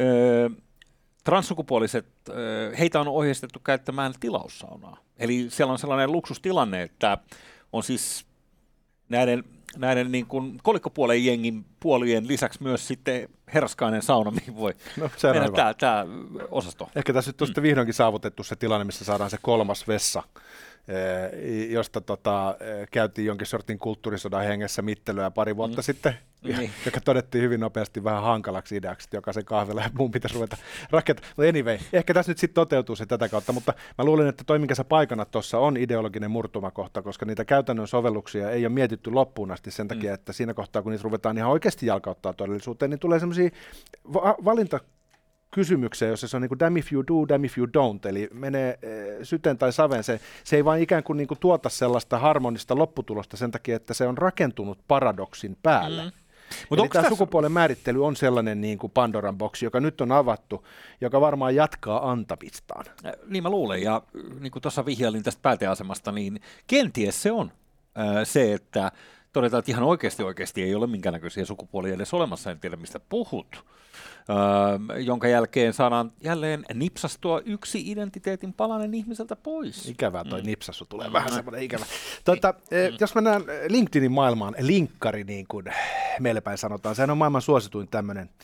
öö, 0.00 0.48
transsukupuoliset, 1.24 2.06
öö, 2.28 2.76
heitä 2.76 3.00
on 3.00 3.08
ohjeistettu 3.08 3.60
käyttämään 3.60 4.12
tilaussaunaa. 4.20 4.96
Eli 5.18 5.46
siellä 5.48 5.72
on 5.72 5.78
sellainen 5.78 6.12
luksustilanne, 6.12 6.82
että 6.82 7.18
on 7.72 7.82
siis 7.82 8.26
näiden 9.08 9.44
näiden 9.76 10.12
niin 10.12 10.26
kuin 10.26 10.58
kolikkopuolen 10.62 11.24
jengin 11.24 11.64
puolien 11.80 12.28
lisäksi 12.28 12.62
myös 12.62 12.88
sitten 12.88 13.28
herskainen 13.54 14.02
sauna, 14.02 14.30
mihin 14.30 14.56
voi 14.56 14.74
no, 14.96 15.10
mennä 15.32 15.48
tämä, 15.56 15.74
tämä 15.74 16.06
osasto. 16.50 16.90
Ehkä 16.96 17.12
tässä 17.12 17.28
nyt 17.28 17.40
on 17.42 17.46
sitten 17.46 17.62
vihdoinkin 17.62 17.94
saavutettu 17.94 18.44
se 18.44 18.56
tilanne, 18.56 18.84
missä 18.84 19.04
saadaan 19.04 19.30
se 19.30 19.38
kolmas 19.42 19.88
vessa 19.88 20.22
Eh, 20.88 21.70
josta 21.70 22.00
tota, 22.00 22.56
eh, 22.60 22.88
käytiin 22.90 23.26
jonkin 23.26 23.46
sortin 23.46 23.78
kulttuurisodan 23.78 24.44
hengessä 24.44 24.82
mittelyä 24.82 25.30
pari 25.30 25.56
vuotta 25.56 25.76
mm. 25.76 25.82
sitten, 25.82 26.18
niin. 26.42 26.70
joka 26.86 27.00
todettiin 27.00 27.44
hyvin 27.44 27.60
nopeasti 27.60 28.04
vähän 28.04 28.22
hankalaksi 28.22 28.76
ideaksi, 28.76 29.06
että 29.06 29.16
jokaisen 29.16 29.44
kahvilla 29.44 29.80
ja 29.80 29.90
muun 29.98 30.10
pitäisi 30.10 30.34
ruveta 30.34 30.56
rakentamaan. 30.90 31.32
Mutta 31.36 31.48
anyway, 31.48 31.78
ehkä 31.92 32.14
tässä 32.14 32.30
nyt 32.30 32.38
sitten 32.38 32.54
toteutuu 32.54 32.96
se 32.96 33.06
tätä 33.06 33.28
kautta, 33.28 33.52
mutta 33.52 33.72
mä 33.98 34.04
luulen, 34.04 34.28
että 34.28 34.44
toi, 34.46 34.58
minkä 34.58 34.74
sä 34.74 34.84
paikana 34.84 35.24
tuossa 35.24 35.58
on 35.58 35.76
ideologinen 35.76 36.30
murtumakohta, 36.30 37.02
koska 37.02 37.26
niitä 37.26 37.44
käytännön 37.44 37.88
sovelluksia 37.88 38.50
ei 38.50 38.66
ole 38.66 38.74
mietitty 38.74 39.10
loppuun 39.10 39.50
asti 39.50 39.70
sen 39.70 39.88
takia, 39.88 40.10
mm. 40.10 40.14
että 40.14 40.32
siinä 40.32 40.54
kohtaa, 40.54 40.82
kun 40.82 40.92
niitä 40.92 41.04
ruvetaan 41.04 41.38
ihan 41.38 41.50
oikeasti 41.50 41.86
jalkauttaa 41.86 42.32
todellisuuteen, 42.32 42.90
niin 42.90 43.00
tulee 43.00 43.18
semmoisia 43.18 43.50
va- 44.12 44.36
valinta 44.44 44.80
kysymykseen, 45.50 46.10
jossa 46.10 46.28
se 46.28 46.36
on 46.36 46.40
niin 46.40 46.48
kuin 46.48 46.58
damn 46.58 46.76
if 46.76 46.92
you 46.92 47.04
do, 47.08 47.28
damn 47.28 47.44
if 47.44 47.58
you 47.58 47.66
don't, 47.66 48.08
eli 48.08 48.28
menee 48.32 48.78
e, 48.82 49.24
syteen 49.24 49.58
tai 49.58 49.72
saveen. 49.72 50.04
Se, 50.04 50.20
se 50.44 50.56
ei 50.56 50.64
vain 50.64 50.82
ikään 50.82 51.02
kuin, 51.02 51.16
niin 51.16 51.28
kuin 51.28 51.38
tuota 51.38 51.68
sellaista 51.68 52.18
harmonista 52.18 52.78
lopputulosta 52.78 53.36
sen 53.36 53.50
takia, 53.50 53.76
että 53.76 53.94
se 53.94 54.06
on 54.06 54.18
rakentunut 54.18 54.78
paradoksin 54.88 55.56
päälle. 55.62 56.04
Mm. 56.04 56.10
Mutta 56.70 56.82
tämä 56.82 57.02
tässä... 57.02 57.08
sukupuolen 57.08 57.52
määrittely 57.52 58.06
on 58.06 58.16
sellainen 58.16 58.60
niin 58.60 58.78
kuin 58.78 58.90
Pandoran 58.90 59.38
boksi, 59.38 59.66
joka 59.66 59.80
nyt 59.80 60.00
on 60.00 60.12
avattu, 60.12 60.66
joka 61.00 61.20
varmaan 61.20 61.54
jatkaa 61.54 62.10
antamistaan. 62.10 62.84
Äh, 63.06 63.12
niin 63.26 63.42
mä 63.42 63.50
luulen, 63.50 63.82
ja 63.82 64.02
niin 64.40 64.50
kuin 64.50 64.62
tuossa 64.62 64.86
vihjailin 64.86 65.22
tästä 65.22 65.42
pääteasemasta, 65.42 66.12
niin 66.12 66.40
kenties 66.66 67.22
se 67.22 67.32
on 67.32 67.52
äh, 67.98 68.24
se, 68.24 68.52
että 68.52 68.92
todetaan, 69.38 69.58
että 69.58 69.72
ihan 69.72 69.84
oikeasti 69.84 70.22
oikeasti 70.22 70.62
ei 70.62 70.74
ole 70.74 70.86
minkäännäköisiä 70.86 71.44
sukupuolia 71.44 71.94
edes 71.94 72.14
olemassa, 72.14 72.50
en 72.50 72.60
tiedä 72.60 72.76
mistä 72.76 73.00
puhut. 73.00 73.64
Öö, 74.30 75.00
jonka 75.00 75.28
jälkeen 75.28 75.72
saadaan 75.72 76.12
jälleen 76.20 76.64
nipsastua 76.74 77.40
yksi 77.44 77.90
identiteetin 77.90 78.52
palanen 78.52 78.94
ihmiseltä 78.94 79.36
pois. 79.36 79.88
Ikävää 79.88 80.24
toi 80.24 80.40
mm. 80.40 80.46
nipsassu 80.46 80.84
tulee 80.88 81.06
mm. 81.06 81.12
vähän 81.12 81.32
semmoinen 81.32 81.62
ikävä. 81.62 81.84
Tuota, 82.24 82.52
mm. 82.52 82.96
Jos 83.00 83.14
mennään 83.14 83.42
LinkedInin 83.68 84.12
maailmaan, 84.12 84.54
linkkari 84.58 85.24
niin 85.24 85.46
kuin 85.48 85.64
meille 86.20 86.40
päin 86.40 86.58
sanotaan, 86.58 86.94
sehän 86.94 87.10
on 87.10 87.18
maailman 87.18 87.42
suosituin 87.42 87.88
tämmöinen 87.88 88.30
Eh, 88.30 88.34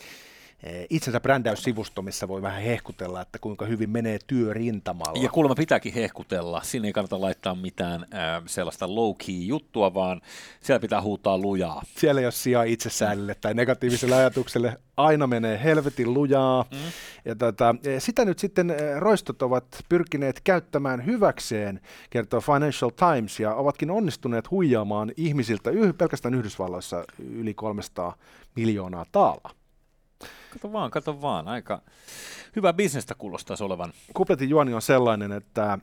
itsensä 0.91 1.21
brändäyssivusto, 1.21 2.03
missä 2.03 2.29
voi 2.29 2.43
vähän 2.43 2.63
hehkutella, 2.63 3.21
että 3.21 3.39
kuinka 3.39 3.67
hyvin 3.67 3.91
menee 3.91 4.19
työrintamalla. 4.27 5.23
Ja 5.23 5.29
kuulemma 5.29 5.55
pitääkin 5.55 5.95
hehkutella. 5.95 6.63
Siinä 6.63 6.87
ei 6.87 6.93
kannata 6.93 7.21
laittaa 7.21 7.55
mitään 7.55 8.03
äh, 8.03 8.43
sellaista 8.47 8.87
low-key 8.87 9.47
juttua, 9.47 9.95
vaan 9.95 10.21
siellä 10.61 10.81
pitää 10.81 11.03
huutaa 11.03 11.39
lujaa. 11.39 11.83
Siellä 11.97 12.21
ei 12.21 12.27
ole 12.27 12.33
sijaa 12.33 12.63
itsesäännölle 12.63 13.35
tai 13.35 13.55
negatiiviselle 13.55 14.15
ajatukselle. 14.15 14.77
Aina 14.97 15.27
menee 15.27 15.61
helvetin 15.65 16.15
lujaa. 16.15 16.65
Mm. 16.71 16.79
Ja 17.25 17.35
tota, 17.35 17.75
eh, 17.85 18.03
sitä 18.03 18.25
nyt 18.25 18.39
sitten 18.39 18.75
roistot 18.99 19.43
ovat 19.43 19.65
pyrkineet 19.89 20.41
käyttämään 20.45 21.07
hyväkseen, 21.07 21.81
kertoo 22.11 22.41
Financial 22.41 22.91
Times, 22.91 23.41
ja 23.41 23.55
ovatkin 23.55 23.91
onnistuneet 23.91 24.51
huijaamaan 24.51 25.13
ihmisiltä 25.17 25.71
yh, 25.71 25.95
pelkästään 25.99 26.35
Yhdysvalloissa 26.35 27.05
yli 27.19 27.55
300 27.55 28.17
miljoonaa 28.57 29.07
taalaa. 29.13 29.51
Kato 30.55 30.73
vaan, 30.73 30.91
kato 30.91 31.21
vaan. 31.21 31.49
Aika 31.49 31.83
hyvä 32.57 32.73
bisnestä 32.73 33.15
kuulostaisi 33.15 33.65
olevan. 33.65 33.93
Kupletin 34.15 34.49
juoni 34.49 34.75
on 34.75 34.83
sellainen, 34.83 35.33
että 35.33 35.73
äh, 35.73 35.79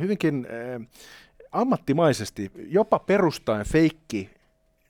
hyvinkin 0.00 0.46
äh, 0.46 0.86
ammattimaisesti, 1.52 2.50
jopa 2.54 2.98
perustaen 2.98 3.66
feikki 3.66 4.30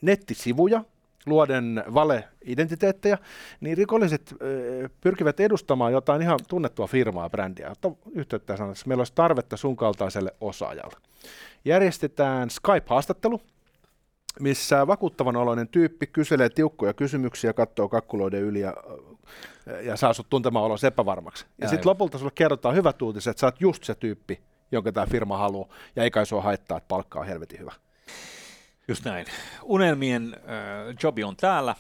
nettisivuja, 0.03 0.85
luoden 1.27 1.85
vale-identiteettejä, 1.95 3.19
niin 3.61 3.77
rikolliset 3.77 4.33
äh, 4.33 4.91
pyrkivät 5.01 5.41
edustamaan 5.41 5.93
jotain 5.93 6.23
ihan 6.23 6.39
tunnettua 6.49 6.87
firmaa, 6.87 7.31
brändiä, 7.31 7.71
Ottaa 7.71 7.93
yhteyttä 8.13 8.57
sanoa, 8.57 8.73
että 8.73 8.85
meillä 8.87 9.01
olisi 9.01 9.15
tarvetta 9.15 9.57
sun 9.57 9.77
kaltaiselle 9.77 10.35
osaajalle. 10.41 10.97
Järjestetään 11.65 12.51
Skype-haastattelu, 12.51 13.41
missä 14.41 14.87
vakuuttavan 14.87 15.37
oloinen 15.37 15.69
tyyppi 15.69 16.07
kyselee 16.07 16.49
tiukkoja 16.49 16.95
kysymyksiä, 16.95 17.53
katsoo 17.53 17.89
kakkuloiden 17.89 18.43
yli 18.43 18.61
ja, 18.61 18.75
ja 19.83 19.97
saa 19.97 20.13
sut 20.13 20.31
tuntemaan 20.31 20.65
olonsa 20.65 20.87
epävarmaksi. 20.87 21.47
Ja, 21.59 21.69
sitten 21.69 21.89
lopulta 21.89 22.19
sulle 22.19 22.33
kerrotaan 22.35 22.75
hyvät 22.75 23.03
uutiset, 23.03 23.31
että 23.31 23.41
sä 23.41 23.47
oot 23.47 23.61
just 23.61 23.85
se 23.85 23.95
tyyppi, 23.95 24.41
jonka 24.73 24.93
tämä 24.93 25.07
firma 25.07 25.37
haluaa, 25.37 25.69
ja 25.97 26.03
ei 26.03 26.11
kai 26.11 26.27
sua 26.27 26.43
haittaa, 26.43 26.79
että 26.79 26.89
palkka 26.89 27.21
on 27.21 27.27
helvetin 27.27 27.61
hyvä. 27.61 27.73
Just 28.89 29.05
näin. 29.05 29.27
Unelmien 29.63 30.35
äh, 30.35 30.97
jobi 31.03 31.25
on 31.25 31.37
täällä. 31.37 31.75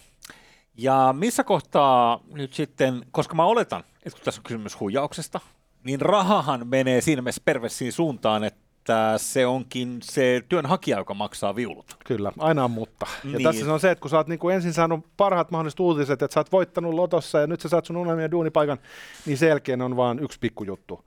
Ja 0.76 1.14
missä 1.18 1.44
kohtaa 1.44 2.20
nyt 2.32 2.52
sitten, 2.52 3.06
koska 3.10 3.34
mä 3.34 3.44
oletan, 3.44 3.80
että 3.80 4.10
kun 4.10 4.24
tässä 4.24 4.40
on 4.40 4.44
kysymys 4.44 4.80
huijauksesta, 4.80 5.40
niin 5.84 6.00
rahahan 6.00 6.68
menee 6.68 7.00
siinä 7.00 7.22
mielessä 7.22 7.42
perversiin 7.44 7.92
suuntaan, 7.92 8.44
että 8.44 8.59
että 8.80 9.14
se 9.18 9.46
onkin 9.46 9.98
se 10.02 10.42
työnhakija, 10.48 10.98
joka 10.98 11.14
maksaa 11.14 11.56
viulut. 11.56 11.96
Kyllä, 12.04 12.32
aina 12.38 12.64
on 12.64 12.70
mutta. 12.70 13.06
Ja 13.24 13.30
niin. 13.30 13.42
tässä 13.42 13.64
se 13.64 13.70
on 13.70 13.80
se, 13.80 13.90
että 13.90 14.02
kun 14.02 14.10
sä 14.10 14.16
oot 14.16 14.26
niinku 14.26 14.48
ensin 14.48 14.72
saanut 14.72 15.06
parhaat 15.16 15.50
mahdolliset 15.50 15.80
uutiset, 15.80 16.22
että 16.22 16.34
sä 16.34 16.40
oot 16.40 16.52
voittanut 16.52 16.94
lotossa 16.94 17.38
ja 17.38 17.46
nyt 17.46 17.60
sä 17.60 17.68
saat 17.68 17.84
sun 17.84 17.96
unelmien 17.96 18.30
duunipaikan, 18.30 18.78
niin 19.26 19.38
sen 19.38 19.48
jälkeen 19.48 19.82
on 19.82 19.96
vaan 19.96 20.18
yksi 20.18 20.38
pikkujuttu 20.40 21.04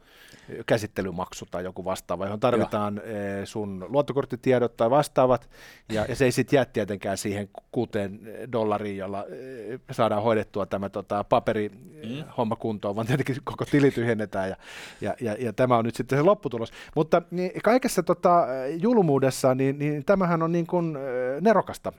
käsittelymaksu 0.66 1.46
tai 1.52 1.64
joku 1.64 1.86
vastaava, 1.86 2.26
johon 2.26 2.40
tarvitaan 2.40 2.96
Joo. 2.96 3.16
Eh, 3.16 3.46
sun 3.46 3.86
luottokorttitiedot 3.90 4.78
tai 4.78 4.90
vastaavat, 4.90 5.50
ja, 5.90 6.06
ja 6.10 6.16
se 6.16 6.26
ei 6.26 6.32
sitten 6.32 6.58
jää 6.58 6.66
tietenkään 6.66 7.18
siihen 7.18 7.50
kuuteen 7.72 8.20
dollariin, 8.52 8.98
jolla 8.98 9.26
eh, 9.26 9.80
saadaan 9.92 10.24
hoidettua 10.24 10.66
tämä 10.66 10.90
tota, 10.90 11.24
paperi 11.24 11.70
mm. 11.70 12.24
homma 12.38 12.56
kuntoon, 12.56 12.96
vaan 12.96 13.08
tietenkin 13.08 13.36
koko 13.44 13.66
tili 13.66 13.92
tyhjennetään, 13.92 14.50
ja, 14.50 14.56
ja, 15.02 15.16
ja, 15.22 15.36
ja 15.40 15.54
tämä 15.54 15.78
on 15.78 15.86
nyt 15.86 15.96
sitten 15.96 16.18
se 16.18 16.22
lopputulos. 16.22 16.72
Mutta 16.96 17.22
niin, 17.32 17.52
kaikessa 17.64 18.04
tota, 18.04 18.46
julmuudessa, 18.80 19.56
niin, 19.56 19.80
niin 19.80 20.06
tämähän 20.06 20.44
on 20.44 20.52
niin 20.52 20.68
kuin 20.68 20.96
eh, 20.96 21.42
nerokasta 21.42 21.94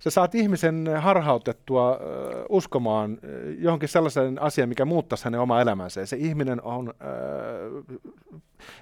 sä 0.00 0.10
saat 0.10 0.34
ihmisen 0.34 0.88
harhautettua 0.98 1.90
äh, 1.90 1.98
uskomaan 2.48 3.12
äh, 3.12 3.18
johonkin 3.58 3.88
sellaisen 3.88 4.42
asian, 4.42 4.68
mikä 4.68 4.84
muuttaisi 4.84 5.24
hänen 5.24 5.40
oma 5.40 5.60
elämänsä. 5.60 6.00
Ja 6.00 6.06
se 6.06 6.16
ihminen 6.16 6.62
on 6.62 6.88
äh, 6.88 7.98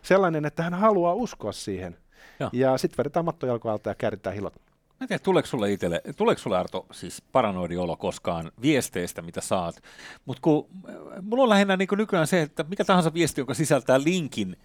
sellainen, 0.03 0.45
että 0.45 0.63
hän 0.63 0.75
haluaa 0.75 1.15
uskoa 1.15 1.53
siihen. 1.53 1.97
Joo. 2.41 2.51
Ja 2.53 2.79
sitten 2.79 2.99
vedetään 2.99 3.25
mattojalkoalta 3.25 3.91
ja 3.91 3.95
kääritään 3.95 4.35
hilot. 4.37 4.55
Mä 5.01 5.05
en 5.05 5.09
tiedä, 5.09 5.23
tuleeko 5.23 5.47
sulle 5.47 5.73
itselle, 5.73 6.01
tuleeko 6.17 6.39
sulle 6.39 6.59
Arto 6.59 6.87
siis 6.93 7.23
paranoidi 7.33 7.77
olo 7.77 7.97
koskaan 7.97 8.53
viesteistä, 8.63 9.23
mitä 9.23 9.41
saat, 9.41 9.83
mutta 10.25 10.41
kun 10.43 10.69
mulla 11.23 11.43
on 11.43 11.49
lähinnä 11.49 11.77
niin 11.77 11.89
nykyään 11.97 12.27
se, 12.27 12.43
että 12.43 12.65
mikä 12.69 12.85
tahansa 12.85 13.15
viesti, 13.15 13.41
joka 13.41 13.55
sisältää 13.55 14.03
linkin, 14.03 14.57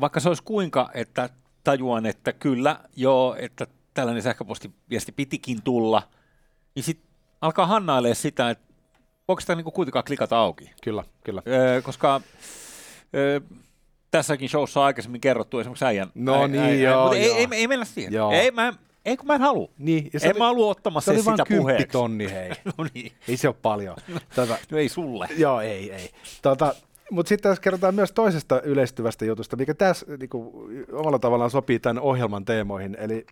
vaikka 0.00 0.20
se 0.20 0.28
olisi 0.28 0.42
kuinka, 0.42 0.90
että 0.94 1.28
tajuan, 1.64 2.06
että 2.06 2.32
kyllä, 2.32 2.80
joo, 2.96 3.36
että 3.38 3.66
tällainen 3.94 4.22
sähköpostiviesti 4.22 5.12
pitikin 5.12 5.62
tulla, 5.62 6.02
niin 6.74 6.82
sitten 6.82 7.10
alkaa 7.40 7.66
hannailee 7.66 8.14
sitä, 8.14 8.50
että 8.50 8.74
voiko 9.28 9.40
sitä 9.40 9.54
niinku 9.54 9.70
kuitenkaan 9.70 10.04
klikata 10.04 10.38
auki. 10.38 10.70
Kyllä, 10.82 11.04
kyllä. 11.24 11.42
Öö, 11.46 11.82
koska 11.82 12.20
öö, 13.14 13.40
tässäkin 14.10 14.48
showssa 14.48 14.80
on 14.80 14.86
aikaisemmin 14.86 15.20
kerrottu 15.20 15.58
esimerkiksi 15.58 15.84
äijän. 15.84 16.10
No 16.14 16.34
äijän, 16.34 16.52
niin, 16.52 16.62
äijän, 16.62 16.80
joo, 16.80 17.02
mutta 17.02 17.16
joo. 17.16 17.36
Ei, 17.36 17.38
ei, 17.38 17.48
ei, 17.52 17.68
mennä 17.68 17.84
siihen. 17.84 18.12
Joo. 18.12 18.32
Ei, 18.32 18.50
mä, 18.50 18.72
ei 19.04 19.16
kun 19.16 19.26
mä 19.26 19.34
en 19.34 19.40
halua. 19.40 19.70
Niin, 19.78 20.10
ja 20.12 20.20
en 20.22 20.30
oli, 20.30 20.38
mä 20.38 20.44
halua 20.44 20.70
ottamassa 20.70 21.12
se 21.12 21.22
sitä 21.22 21.44
puheeksi. 21.48 21.86
tonni, 21.86 22.30
hei. 22.30 22.50
no 22.78 22.86
niin. 22.94 23.12
Ei 23.28 23.36
se 23.36 23.48
ole 23.48 23.56
paljon. 23.62 23.96
Tuota, 24.34 24.58
no 24.70 24.78
ei 24.78 24.88
sulle. 24.88 25.28
Joo, 25.36 25.60
ei, 25.60 25.92
ei. 25.92 26.10
Tuota, 26.42 26.74
mutta 27.10 27.28
sitten 27.28 27.50
tässä 27.50 27.62
kerrotaan 27.62 27.94
myös 27.94 28.12
toisesta 28.12 28.62
yleistyvästä 28.62 29.24
jutusta, 29.24 29.56
mikä 29.56 29.74
tässä 29.74 30.06
niinku, 30.20 30.68
omalla 30.92 31.18
tavallaan 31.18 31.50
sopii 31.50 31.78
tämän 31.78 32.02
ohjelman 32.02 32.44
teemoihin. 32.44 32.96
Eli 33.00 33.26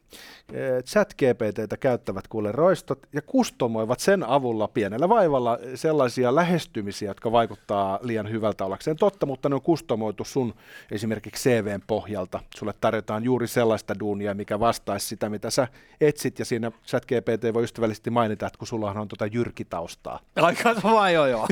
e, 0.52 0.82
chat 0.82 1.14
GPTtä 1.14 1.76
käyttävät 1.76 2.28
kuule 2.28 2.52
roistot 2.52 2.98
ja 3.12 3.22
kustomoivat 3.22 4.00
sen 4.00 4.24
avulla 4.28 4.68
pienellä 4.68 5.08
vaivalla 5.08 5.58
sellaisia 5.74 6.34
lähestymisiä, 6.34 7.10
jotka 7.10 7.32
vaikuttaa 7.32 7.98
liian 8.02 8.30
hyvältä 8.30 8.64
ollakseen 8.64 8.96
totta, 8.96 9.26
mutta 9.26 9.48
ne 9.48 9.54
on 9.54 9.62
kustomoitu 9.62 10.24
sun 10.24 10.54
esimerkiksi 10.90 11.50
CVn 11.50 11.82
pohjalta. 11.86 12.40
Sulle 12.56 12.74
tarjotaan 12.80 13.24
juuri 13.24 13.46
sellaista 13.46 13.98
duunia, 14.00 14.34
mikä 14.34 14.60
vastaisi 14.60 15.06
sitä, 15.06 15.28
mitä 15.28 15.50
sä 15.50 15.68
etsit, 16.00 16.38
ja 16.38 16.44
siinä 16.44 16.72
chat 16.86 17.04
GPT 17.04 17.54
voi 17.54 17.64
ystävällisesti 17.64 18.10
mainita, 18.10 18.46
että 18.46 18.58
kun 18.58 18.66
sulla 18.66 18.90
on 18.90 19.08
tuota 19.08 19.26
jyrkitaustaa. 19.26 20.20
Ai 20.36 20.54
katso 20.54 20.88
vaan, 20.88 21.12
joo 21.12 21.26
joo. 21.26 21.46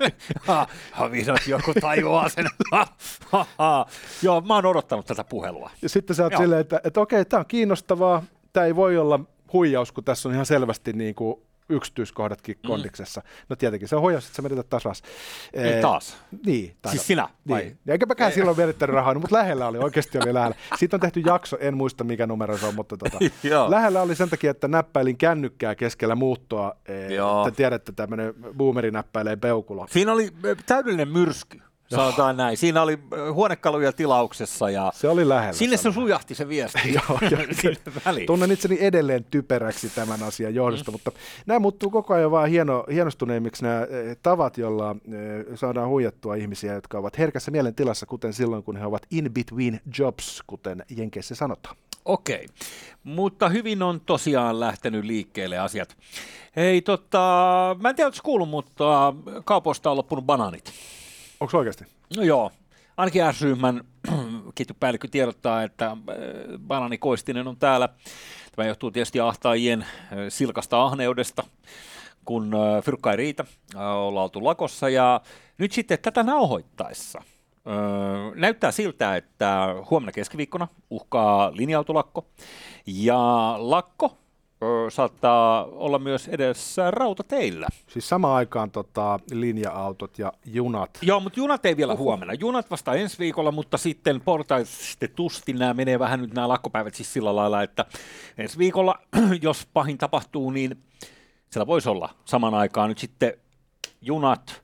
ha, 0.46 0.66
ha, 0.92 1.08
joku 1.66 1.80
tajuaa 1.80 2.28
sen. 2.28 2.46
Joo, 4.22 4.40
mä 4.40 4.54
oon 4.54 4.66
odottanut 4.66 5.06
tätä 5.06 5.24
puhelua. 5.24 5.70
Ja 5.82 5.88
sitten 5.88 6.16
sä 6.16 6.24
oot 6.24 6.32
silleen, 6.36 6.60
että, 6.60 6.80
että 6.84 7.00
okei, 7.00 7.24
tämä 7.24 7.40
on 7.40 7.46
kiinnostavaa, 7.46 8.22
tämä 8.52 8.66
ei 8.66 8.76
voi 8.76 8.98
olla 8.98 9.20
huijaus, 9.52 9.92
kun 9.92 10.04
tässä 10.04 10.28
on 10.28 10.34
ihan 10.34 10.46
selvästi 10.46 10.92
niin 10.92 11.14
kuin 11.14 11.42
yksityiskohdatkin 11.68 12.56
mm. 12.62 12.66
kondiksessa. 12.66 13.22
No 13.48 13.56
tietenkin 13.56 13.88
se 13.88 13.96
on 13.96 14.02
huijaus, 14.02 14.24
että 14.24 14.36
sä 14.36 14.42
menetät 14.42 14.68
taas. 14.68 15.02
Niin 15.56 15.82
taas? 15.82 16.16
Niin. 16.46 16.76
Tai 16.82 16.92
siis 16.92 17.06
sinä? 17.06 17.28
Vai? 17.48 17.62
Niin. 17.62 17.78
Ja 17.86 17.92
eikä 17.92 18.06
mäkään 18.06 18.32
silloin 18.32 18.56
menettänyt 18.56 18.94
rahaa, 18.94 19.14
no, 19.14 19.20
mutta 19.20 19.36
lähellä 19.36 19.66
oli, 19.66 19.78
oikeasti 19.78 20.18
oli 20.18 20.34
lähellä. 20.34 20.56
Siitä 20.78 20.96
on 20.96 21.00
tehty 21.00 21.20
jakso, 21.20 21.56
en 21.60 21.76
muista 21.76 22.04
mikä 22.04 22.26
numero 22.26 22.58
se 22.58 22.66
on, 22.66 22.74
mutta 22.74 22.96
tota, 22.96 23.18
lähellä 23.68 24.02
oli 24.02 24.14
sen 24.14 24.30
takia, 24.30 24.50
että 24.50 24.68
näppäilin 24.68 25.16
kännykkää 25.16 25.74
keskellä 25.74 26.14
muuttoa. 26.14 26.76
Te 27.44 27.50
tiedätte, 27.56 27.92
tämmöinen 27.92 28.34
boomeri 28.56 28.90
näppäilee 28.90 29.36
peukulo. 29.36 29.86
Siinä 29.90 30.12
oli 30.12 30.30
täydellinen 30.66 31.08
myrsky. 31.08 31.65
Sanotaan 31.90 32.36
näin. 32.36 32.56
Siinä 32.56 32.82
oli 32.82 32.98
huonekaluja 33.32 33.92
tilauksessa 33.92 34.70
ja 34.70 34.92
se 34.94 35.08
oli 35.08 35.28
lähellä. 35.28 35.52
Sinne 35.52 35.76
se 35.76 35.92
sujahti 35.92 36.34
se 36.34 36.48
viesti. 36.48 36.78
Joo, 36.94 37.18
Tunnen 38.26 38.52
itseni 38.52 38.78
edelleen 38.80 39.24
typeräksi 39.24 39.88
tämän 39.88 40.22
asian 40.22 40.54
johdosta, 40.54 40.90
mm. 40.90 40.92
mutta 40.92 41.12
nämä 41.46 41.58
muuttuu 41.58 41.90
koko 41.90 42.14
ajan 42.14 42.30
vaan 42.30 42.48
hieno, 42.48 42.84
hienostuneimmiksi 42.92 43.62
nämä 43.62 43.86
tavat, 44.22 44.58
joilla 44.58 44.96
saadaan 45.54 45.88
huijattua 45.88 46.34
ihmisiä, 46.34 46.74
jotka 46.74 46.98
ovat 46.98 47.18
herkässä 47.18 47.50
mielentilassa, 47.50 48.06
kuten 48.06 48.32
silloin, 48.32 48.62
kun 48.62 48.76
he 48.76 48.86
ovat 48.86 49.06
in 49.10 49.30
between 49.34 49.80
jobs, 49.98 50.42
kuten 50.46 50.84
Jenkeissä 50.96 51.34
sanotaan. 51.34 51.76
Okei, 52.04 52.46
mutta 53.04 53.48
hyvin 53.48 53.82
on 53.82 54.00
tosiaan 54.00 54.60
lähtenyt 54.60 55.04
liikkeelle 55.04 55.58
asiat. 55.58 55.96
Hei, 56.56 56.82
tota, 56.82 57.76
mä 57.80 57.88
en 57.88 57.96
tiedä, 57.96 58.10
kuullut, 58.22 58.48
mutta 58.48 59.14
kaupoista 59.44 59.90
on 59.90 59.96
loppunut 59.96 60.24
banaanit. 60.24 60.72
Onko 61.40 61.58
oikeasti? 61.58 61.84
No 62.16 62.22
joo. 62.22 62.52
Ainakin 62.96 63.34
S-ryhmän 63.34 63.84
ketjupäällikkö 64.54 65.08
tiedottaa, 65.08 65.62
että 65.62 65.86
äh, 65.86 65.96
Banani 66.58 66.98
Koistinen 66.98 67.48
on 67.48 67.56
täällä. 67.56 67.88
Tämä 68.56 68.68
johtuu 68.68 68.90
tietysti 68.90 69.20
ahtaajien 69.20 69.82
äh, 69.82 69.88
silkasta 70.28 70.84
ahneudesta, 70.84 71.44
kun 72.24 72.54
äh, 72.54 72.84
fyrkka 72.84 73.10
ei 73.10 73.16
riitä, 73.16 73.44
ollaan 73.74 74.24
oltu 74.24 74.44
lakossa. 74.44 74.88
Ja 74.88 75.20
nyt 75.58 75.72
sitten 75.72 75.98
tätä 76.02 76.22
nauhoittaessa 76.22 77.22
näyttää 78.34 78.70
siltä, 78.70 79.16
että 79.16 79.74
huomenna 79.90 80.12
keskiviikkona 80.12 80.68
uhkaa 80.90 81.52
linja-autolakko. 81.54 82.26
Ja 82.86 83.54
lakko 83.58 84.18
saattaa 84.88 85.64
olla 85.64 85.98
myös 85.98 86.28
edessä 86.28 86.90
rautateillä. 86.90 87.66
Siis 87.88 88.08
samaan 88.08 88.36
aikaan 88.36 88.70
tota, 88.70 89.20
linja-autot 89.30 90.18
ja 90.18 90.32
junat. 90.44 90.98
Joo, 91.02 91.20
mutta 91.20 91.40
junat 91.40 91.66
ei 91.66 91.76
vielä 91.76 91.94
huomenna. 91.96 92.34
Junat 92.34 92.70
vasta 92.70 92.94
ensi 92.94 93.18
viikolla, 93.18 93.52
mutta 93.52 93.78
sitten 93.78 94.20
portaistetusti 94.20 95.52
nämä 95.52 95.74
menee 95.74 95.98
vähän 95.98 96.20
nyt 96.20 96.34
nämä 96.34 96.48
lakkopäivät 96.48 96.94
siis 96.94 97.12
sillä 97.12 97.36
lailla, 97.36 97.62
että 97.62 97.84
ensi 98.38 98.58
viikolla, 98.58 98.94
jos 99.42 99.68
pahin 99.72 99.98
tapahtuu, 99.98 100.50
niin 100.50 100.84
siellä 101.50 101.66
voisi 101.66 101.88
olla 101.88 102.14
saman 102.24 102.54
aikaan 102.54 102.88
nyt 102.88 102.98
sitten 102.98 103.32
junat, 104.00 104.62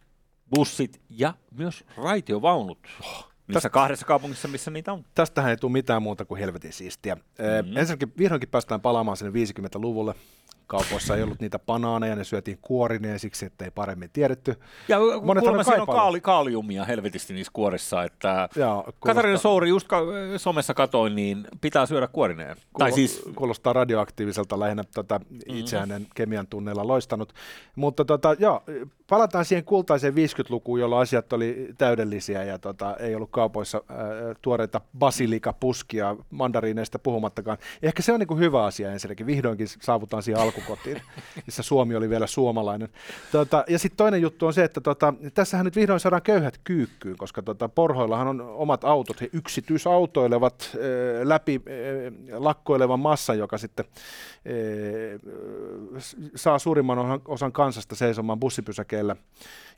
bussit 0.54 1.00
ja 1.10 1.34
myös 1.50 1.84
raitiovaunut. 1.96 2.78
Niissä 2.88 3.31
Tästä- 3.52 3.70
kahdessa 3.70 4.06
kaupungissa, 4.06 4.48
missä 4.48 4.70
niitä 4.70 4.92
on. 4.92 5.04
Tästähän 5.14 5.50
ei 5.50 5.56
tule 5.56 5.72
mitään 5.72 6.02
muuta 6.02 6.24
kuin 6.24 6.38
helvetin 6.38 6.72
siistiä. 6.72 7.14
Mm-hmm. 7.14 7.76
Ensinnäkin 7.76 8.12
vihdoinkin 8.18 8.48
päästään 8.48 8.80
palaamaan 8.80 9.16
sinne 9.16 9.32
50-luvulle. 9.32 10.14
Kaupoissa 10.66 11.16
ei 11.16 11.22
ollut 11.22 11.40
niitä 11.40 11.58
banaaneja, 11.58 12.16
ne 12.16 12.24
syötiin 12.24 12.58
kuorineen 12.62 13.18
siksi, 13.18 13.46
että 13.46 13.64
ei 13.64 13.70
paremmin 13.70 14.10
tiedetty. 14.12 14.54
Ja 14.88 14.98
Monethan 14.98 15.34
kuulemma 15.40 15.62
siinä 15.62 15.82
on 15.82 15.86
kaali, 15.86 16.20
kaaliumia 16.20 16.84
helvetisti 16.84 17.34
niissä 17.34 17.50
kuorissa, 17.52 18.02
että 18.04 18.48
Ja 18.56 18.84
Katarina 19.00 19.38
Souri 19.38 19.68
just 19.68 19.88
ka- 19.88 20.02
somessa 20.36 20.74
katoin, 20.74 21.14
niin 21.16 21.44
pitää 21.60 21.86
syödä 21.86 22.06
kuorineen. 22.06 22.56
Tai 22.78 22.92
siis 22.92 23.22
kuulostaa 23.34 23.72
radioaktiiviselta 23.72 24.60
lähinnä 24.60 24.84
tota, 24.94 25.20
itseään 25.46 25.90
en 25.90 26.06
kemian 26.14 26.46
tunneilla 26.46 26.86
loistanut. 26.86 27.32
Mutta 27.76 28.04
tota, 28.04 28.36
joo, 28.38 28.62
palataan 29.12 29.44
siihen 29.44 29.64
kultaiseen 29.64 30.14
50-lukuun, 30.14 30.80
jolloin 30.80 31.02
asiat 31.02 31.32
oli 31.32 31.68
täydellisiä 31.78 32.44
ja 32.44 32.58
tota, 32.58 32.96
ei 32.96 33.14
ollut 33.14 33.30
kaupoissa 33.30 33.82
ää, 33.88 33.98
tuoreita 34.42 34.80
basilikapuskia, 34.98 36.16
mandariineista 36.30 36.98
puhumattakaan. 36.98 37.58
Ehkä 37.82 38.02
se 38.02 38.12
on 38.12 38.20
niin 38.20 38.38
hyvä 38.38 38.64
asia 38.64 38.92
ensinnäkin, 38.92 39.26
vihdoinkin 39.26 39.66
saavutaan 39.80 40.22
siihen 40.22 40.42
alkukotiin, 40.42 41.02
missä 41.46 41.62
Suomi 41.62 41.96
oli 41.96 42.10
vielä 42.10 42.26
suomalainen. 42.26 42.88
Tota, 43.32 43.64
ja 43.68 43.78
sitten 43.78 43.96
toinen 43.96 44.22
juttu 44.22 44.46
on 44.46 44.54
se, 44.54 44.64
että 44.64 44.80
tota, 44.80 45.14
tässähän 45.34 45.64
nyt 45.64 45.76
vihdoin 45.76 46.00
saadaan 46.00 46.22
köyhät 46.22 46.58
kyykkyyn, 46.64 47.16
koska 47.16 47.42
tota, 47.42 47.68
Porhoillahan 47.68 48.28
on 48.28 48.40
omat 48.40 48.84
autot, 48.84 49.20
he 49.20 49.28
yksityisautoilevat 49.32 50.70
äh, 50.74 50.80
läpi 51.26 51.60
äh, 51.66 52.40
lakkoilevan 52.40 53.00
massan, 53.00 53.38
joka 53.38 53.58
sitten 53.58 53.84
äh, 53.84 55.20
saa 56.34 56.58
suurimman 56.58 57.20
osan, 57.28 57.52
kansasta 57.52 57.94
seisomaan 57.94 58.40
bussipysäkeillä 59.02 59.16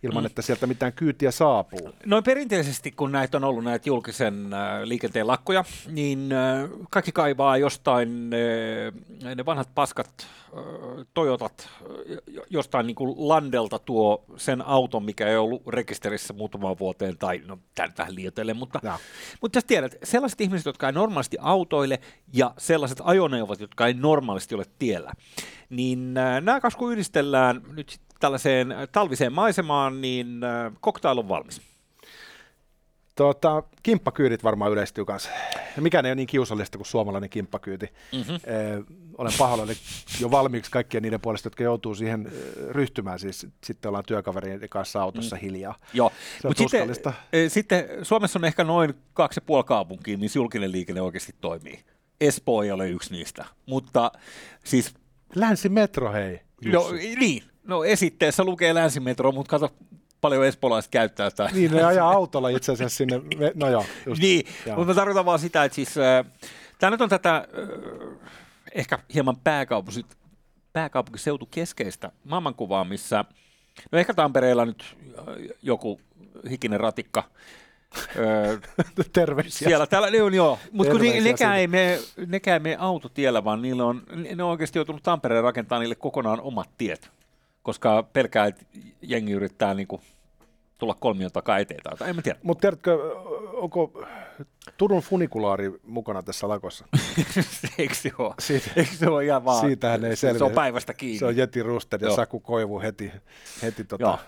ilman, 0.05 0.23
mm. 0.23 0.27
että 0.27 0.43
sieltä 0.43 0.67
mitään 0.67 0.93
kyytiä 0.93 1.31
saapuu. 1.31 1.93
Noin 2.07 2.25
perinteisesti, 2.25 2.91
kun 2.91 3.13
näitä 3.13 3.37
on 3.37 3.45
ollut 3.45 3.65
näitä 3.65 3.89
julkisen 3.89 4.55
äh, 4.55 4.83
liikenteen 4.83 5.27
lakkoja, 5.27 5.65
niin 5.87 6.33
äh, 6.33 6.71
kaikki 6.91 7.13
kaivaa 7.13 7.57
jostain 7.57 8.31
äh, 9.25 9.35
ne 9.35 9.47
vanhat 9.47 9.69
paskat 9.75 10.27
Toyotat 11.15 11.69
jo- 12.27 12.45
jostain 12.51 12.87
niin 12.87 12.95
kuin 12.95 13.29
Landelta 13.29 13.79
tuo 13.79 14.25
sen 14.37 14.63
auton, 14.63 15.05
mikä 15.05 15.29
ei 15.29 15.37
ollut 15.37 15.67
rekisterissä 15.67 16.33
muutamaan 16.33 16.79
vuoteen, 16.79 17.19
tai 17.19 17.43
no 17.47 17.59
tämä 17.75 17.87
nyt 17.87 17.99
vähän 17.99 18.15
liioitellen, 18.15 18.57
mutta, 18.57 18.81
Joo. 18.83 18.95
mutta 19.41 19.57
jos 19.57 19.65
tiedät, 19.65 19.97
sellaiset 20.03 20.41
ihmiset, 20.41 20.67
jotka 20.67 20.87
ei 20.87 20.93
normaalisti 20.93 21.37
autoile, 21.41 22.01
ja 22.33 22.55
sellaiset 22.59 22.99
ajoneuvot, 23.05 23.61
jotka 23.61 23.87
ei 23.87 23.95
normaalisti 23.95 24.55
ole 24.55 24.65
tiellä, 24.79 25.13
niin 25.71 26.15
nämä 26.15 26.61
kaksi 26.61 26.79
kun 26.79 26.93
yhdistellään 26.93 27.63
nyt 27.73 27.89
sit 27.89 28.01
tällaiseen 28.21 28.73
äh, 28.73 28.89
talviseen 28.93 29.33
maisemaan, 29.33 30.01
niin 30.01 30.45
äh, 30.45 30.73
cocktail 30.83 31.19
on 31.19 31.29
valmis. 31.29 31.61
Tota, 33.15 33.63
kimppakyydit 33.83 34.45
varmaan 34.45 34.73
yleistyy 34.73 35.05
kanssa. 35.05 35.31
Mikään 35.81 36.07
ei 36.07 36.11
ole 36.11 36.15
niin 36.15 36.27
kiusallista 36.27 36.79
kuin 36.79 36.87
suomalainen 36.87 37.31
kimppakyyti. 37.31 37.87
Mm-hmm. 38.13 38.35
Eh, 38.35 38.85
olen 39.19 39.33
pahoillani 39.39 39.77
jo 40.21 40.31
valmiiksi 40.31 40.71
kaikkien 40.71 41.03
niiden 41.03 41.21
puolesta, 41.21 41.47
jotka 41.47 41.63
joutuu 41.63 41.95
siihen 41.95 42.33
ryhtymään. 42.69 43.19
Siis 43.19 43.47
sitten 43.65 43.89
ollaan 43.89 44.05
työkaverien 44.07 44.69
kanssa 44.69 45.03
autossa 45.03 45.37
mm. 45.37 45.41
hiljaa. 45.41 45.75
Joo, 45.93 46.13
mutta 46.45 46.63
sitten, 46.63 46.91
eh, 47.33 47.51
sitten 47.51 47.85
Suomessa 48.03 48.39
on 48.39 48.45
ehkä 48.45 48.65
noin 48.65 48.95
kaksi 49.13 49.39
ja 49.39 49.43
puoli 49.47 49.65
kaupunkia, 49.65 50.19
missä 50.19 50.39
julkinen 50.39 50.73
liikenne 50.73 51.01
oikeasti 51.01 51.35
toimii. 51.41 51.85
Espoo 52.21 52.63
ei 52.63 52.71
ole 52.71 52.89
yksi 52.89 53.13
niistä, 53.13 53.45
mutta 53.67 54.13
siis, 54.65 54.95
Länsimetro, 55.35 56.13
hei. 56.13 56.41
no 56.65 56.91
Jussi. 56.91 57.17
niin, 57.17 57.43
no 57.65 57.85
esitteessä 57.85 58.45
lukee 58.45 58.75
länsimetro, 58.75 59.33
mutta 59.33 59.51
kato 59.51 59.73
paljon 60.21 60.47
espoolaiset 60.47 60.91
käyttää 60.91 61.31
sitä. 61.31 61.49
Niin, 61.53 61.71
ne 61.71 61.85
ajaa 61.85 62.11
autolla 62.11 62.49
itse 62.49 62.73
asiassa 62.73 62.97
sinne. 62.97 63.21
No 63.55 63.71
joo, 63.71 63.85
just. 64.07 64.23
Niin, 64.23 64.47
Joo. 64.67 64.77
mutta 64.77 64.91
mä 64.91 64.95
tarkoitan 64.95 65.25
vaan 65.25 65.39
sitä, 65.39 65.65
että 65.65 65.75
siis 65.75 65.99
äh, 65.99 66.25
tämä 66.79 66.91
nyt 66.91 67.01
on 67.01 67.09
tätä 67.09 67.37
äh, 67.37 68.31
ehkä 68.75 68.99
hieman 69.15 69.37
pääkaupunki, 69.37 70.07
pääkaupunkiseutu 70.73 71.49
keskeistä 71.51 72.13
maailmankuvaa, 72.25 72.85
missä, 72.85 73.25
no 73.93 73.99
ehkä 73.99 74.15
Tampereella 74.15 74.65
nyt 74.65 74.97
äh, 75.19 75.25
joku 75.63 76.01
hikinen 76.51 76.81
ratikka, 76.81 77.25
Terveisiä. 79.13 79.69
siellä 79.69 79.87
täällä 79.87 80.11
ne 80.11 80.23
on 80.23 80.35
joo, 80.35 80.59
mutta 80.73 80.93
kun 80.93 81.01
ne, 81.01 81.21
nekään, 81.21 81.59
ei 81.59 81.67
mene, 81.67 81.99
nekään 82.27 82.55
ei 82.55 82.61
mene 82.61 82.77
autotiellä, 82.79 83.45
vaan 83.45 83.63
niillä 83.63 83.85
on, 83.85 84.03
ne 84.37 84.43
on 84.45 84.51
oikeasti 84.51 84.79
joutunut 84.79 85.03
Tampereen 85.03 85.45
rakentaa 85.45 85.79
niille 85.79 85.95
kokonaan 85.95 86.41
omat 86.41 86.71
tiet, 86.79 87.11
koska 87.65 88.03
pelkää, 88.13 88.47
että 88.47 88.65
jengi 89.03 89.33
yrittää 89.33 89.75
niinku 89.75 90.01
tulla 90.79 90.95
kolmion 91.01 91.33
takaa 91.33 91.59
eteen 91.59 91.81
tai 91.99 92.11
en 92.11 92.17
mä 92.17 92.23
tiedä. 92.23 92.39
Mutta 92.43 92.61
tiedätkö, 92.61 92.99
onko 93.53 94.05
Turun 94.77 95.03
funikulaari 95.03 95.73
mukana 95.87 96.23
tässä 96.23 96.49
lakossa? 96.49 96.87
Eikö 97.79 97.95
se 97.95 98.11
ole? 98.19 98.35
Siitä- 98.41 98.71
Eikö 98.77 98.91
se 98.95 99.09
ole 99.09 99.25
ihan 99.25 99.45
vaan? 99.45 99.67
Siitähän 99.67 100.05
ei 100.05 100.17
Se 100.17 100.31
on 100.31 100.39
selviä. 100.39 100.55
päivästä 100.55 100.95
kiinni. 100.95 101.19
Se 101.19 101.27
on 101.27 101.37
Jeti 101.37 101.63
Rusted 101.63 102.01
ja 102.01 102.07
Joo. 102.07 102.17
Saku 102.17 102.41
Koivu 102.41 102.81
heti, 102.81 103.13
heti 103.63 103.85
tota, 103.85 104.03
Joo. 104.05 104.19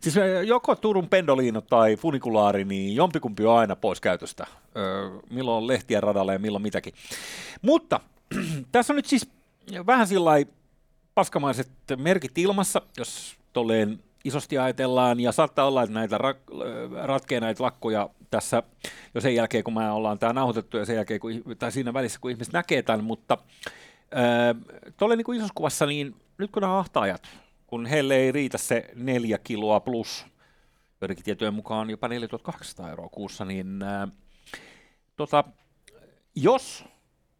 Siis 0.00 0.14
joko 0.46 0.76
Turun 0.76 1.08
pendoliino 1.08 1.60
tai 1.60 1.96
funikulaari, 1.96 2.64
niin 2.64 2.94
jompikumpi 2.96 3.44
on 3.44 3.58
aina 3.58 3.76
pois 3.76 4.00
käytöstä. 4.00 4.46
Öö, 4.76 5.10
milloin 5.30 5.56
on 5.62 5.66
lehtiä 5.66 6.00
radalla 6.00 6.32
ja 6.32 6.38
milloin 6.38 6.62
mitäkin. 6.62 6.94
Mutta 7.62 8.00
tässä 8.72 8.92
on 8.92 8.96
nyt 8.96 9.06
siis 9.06 9.30
vähän 9.86 10.06
sillä 10.06 10.24
lailla 10.24 10.50
paskamaiset 11.16 11.70
merkit 11.96 12.38
ilmassa, 12.38 12.82
jos 12.98 13.36
tolleen 13.52 13.98
isosti 14.24 14.58
ajatellaan, 14.58 15.20
ja 15.20 15.32
saattaa 15.32 15.66
olla, 15.66 15.82
että 15.82 15.94
näitä 15.94 16.18
rak- 16.18 16.60
ö, 16.62 16.88
ratkee 17.06 17.40
näitä 17.40 17.62
lakkoja 17.62 18.10
tässä 18.30 18.62
jo 19.14 19.20
sen 19.20 19.34
jälkeen, 19.34 19.64
kun 19.64 19.74
me 19.74 19.90
ollaan 19.90 20.18
tämä 20.18 20.32
nauhoitettu, 20.32 20.76
ja 20.76 20.84
sen 20.84 20.96
jälkeen, 20.96 21.20
kun, 21.20 21.42
tai 21.58 21.72
siinä 21.72 21.92
välissä, 21.92 22.18
kun 22.20 22.30
ihmiset 22.30 22.52
näkee 22.52 22.82
tämän, 22.82 23.04
mutta 23.04 23.38
tuolle 24.96 25.16
niin 25.16 25.34
isossa 25.34 25.52
kuvassa, 25.54 25.86
niin 25.86 26.14
nyt 26.38 26.50
kun 26.50 26.62
nämä 26.62 26.78
ahtaajat, 26.78 27.22
kun 27.66 27.86
heille 27.86 28.16
ei 28.16 28.32
riitä 28.32 28.58
se 28.58 28.90
neljä 28.94 29.38
kiloa 29.38 29.80
plus, 29.80 30.26
joidenkin 31.00 31.24
tietojen 31.24 31.54
mukaan 31.54 31.90
jopa 31.90 32.08
4800 32.08 32.90
euroa 32.90 33.08
kuussa, 33.08 33.44
niin 33.44 33.82
ää, 33.82 34.08
tota, 35.16 35.44
jos 36.34 36.84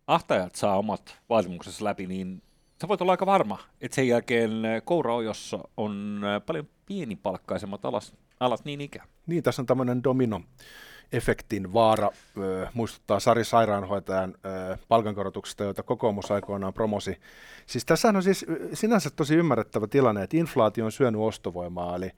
ahtajat 0.06 0.54
saa 0.54 0.78
omat 0.78 1.18
vaatimuksensa 1.28 1.84
läpi, 1.84 2.06
niin 2.06 2.42
sä 2.80 2.88
voit 2.88 3.00
olla 3.00 3.12
aika 3.12 3.26
varma, 3.26 3.58
että 3.80 3.94
sen 3.94 4.08
jälkeen 4.08 4.64
ää, 4.64 4.80
kouraojossa 4.80 5.58
on 5.76 6.20
ää, 6.24 6.40
paljon 6.40 6.68
pienipalkkaisemmat 6.86 7.84
alas, 7.84 8.14
alat 8.40 8.64
niin 8.64 8.80
ikään. 8.80 9.08
Niin, 9.26 9.42
tässä 9.42 9.62
on 9.62 9.66
tämmöinen 9.66 10.04
domino 10.04 10.40
efektin 11.12 11.72
vaara, 11.72 12.10
ö, 12.38 12.66
muistuttaa 12.74 13.20
Sari 13.20 13.44
Sairaanhoitajan 13.44 14.34
ö, 14.44 14.76
palkankorotuksesta, 14.88 15.64
joita 15.64 15.82
kokoomus 15.82 16.30
aikoinaan 16.30 16.74
promosi. 16.74 17.20
Siis 17.66 17.84
tässä 17.84 18.08
on 18.08 18.22
siis 18.22 18.46
sinänsä 18.72 19.10
tosi 19.10 19.34
ymmärrettävä 19.34 19.86
tilanne, 19.86 20.22
että 20.22 20.36
inflaatio 20.36 20.84
on 20.84 20.92
syönyt 20.92 21.20
ostovoimaa, 21.20 21.96
eli 21.96 22.10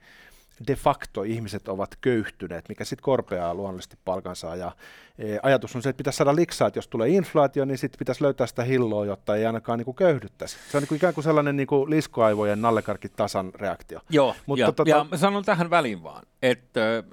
de 0.67 0.75
facto 0.75 1.23
ihmiset 1.23 1.67
ovat 1.67 1.95
köyhtyneet, 2.01 2.69
mikä 2.69 2.85
sitten 2.85 3.03
korpeaa 3.03 3.53
luonnollisesti 3.53 3.97
palkansaa. 4.05 4.55
Ja, 4.55 4.71
e, 5.19 5.37
ajatus 5.43 5.75
on 5.75 5.81
se, 5.81 5.89
että 5.89 5.97
pitäisi 5.97 6.17
saada 6.17 6.35
liksaa, 6.35 6.67
että 6.67 6.77
jos 6.77 6.87
tulee 6.87 7.09
inflaatio, 7.09 7.65
niin 7.65 7.77
sitten 7.77 7.99
pitäisi 7.99 8.23
löytää 8.23 8.47
sitä 8.47 8.63
hilloa, 8.63 9.05
jotta 9.05 9.35
ei 9.35 9.45
ainakaan 9.45 9.79
niinku 9.79 9.93
köyhdyttäisi. 9.93 10.57
Se 10.71 10.77
on 10.77 10.81
niinku 10.81 10.95
ikään 10.95 11.13
kuin 11.13 11.23
sellainen 11.23 11.57
niinku 11.57 11.89
liskoaivojen 11.89 12.61
nallekarkkitasan 12.61 13.53
reaktio. 13.53 13.99
Joo, 14.09 14.35
Mutta 14.45 14.61
ja, 14.61 14.69
tota- 14.69 14.89
ja 15.11 15.17
sanon 15.17 15.45
tähän 15.45 15.69
väliin 15.69 16.03
vaan, 16.03 16.23
että 16.41 16.79
ö, 16.79 17.03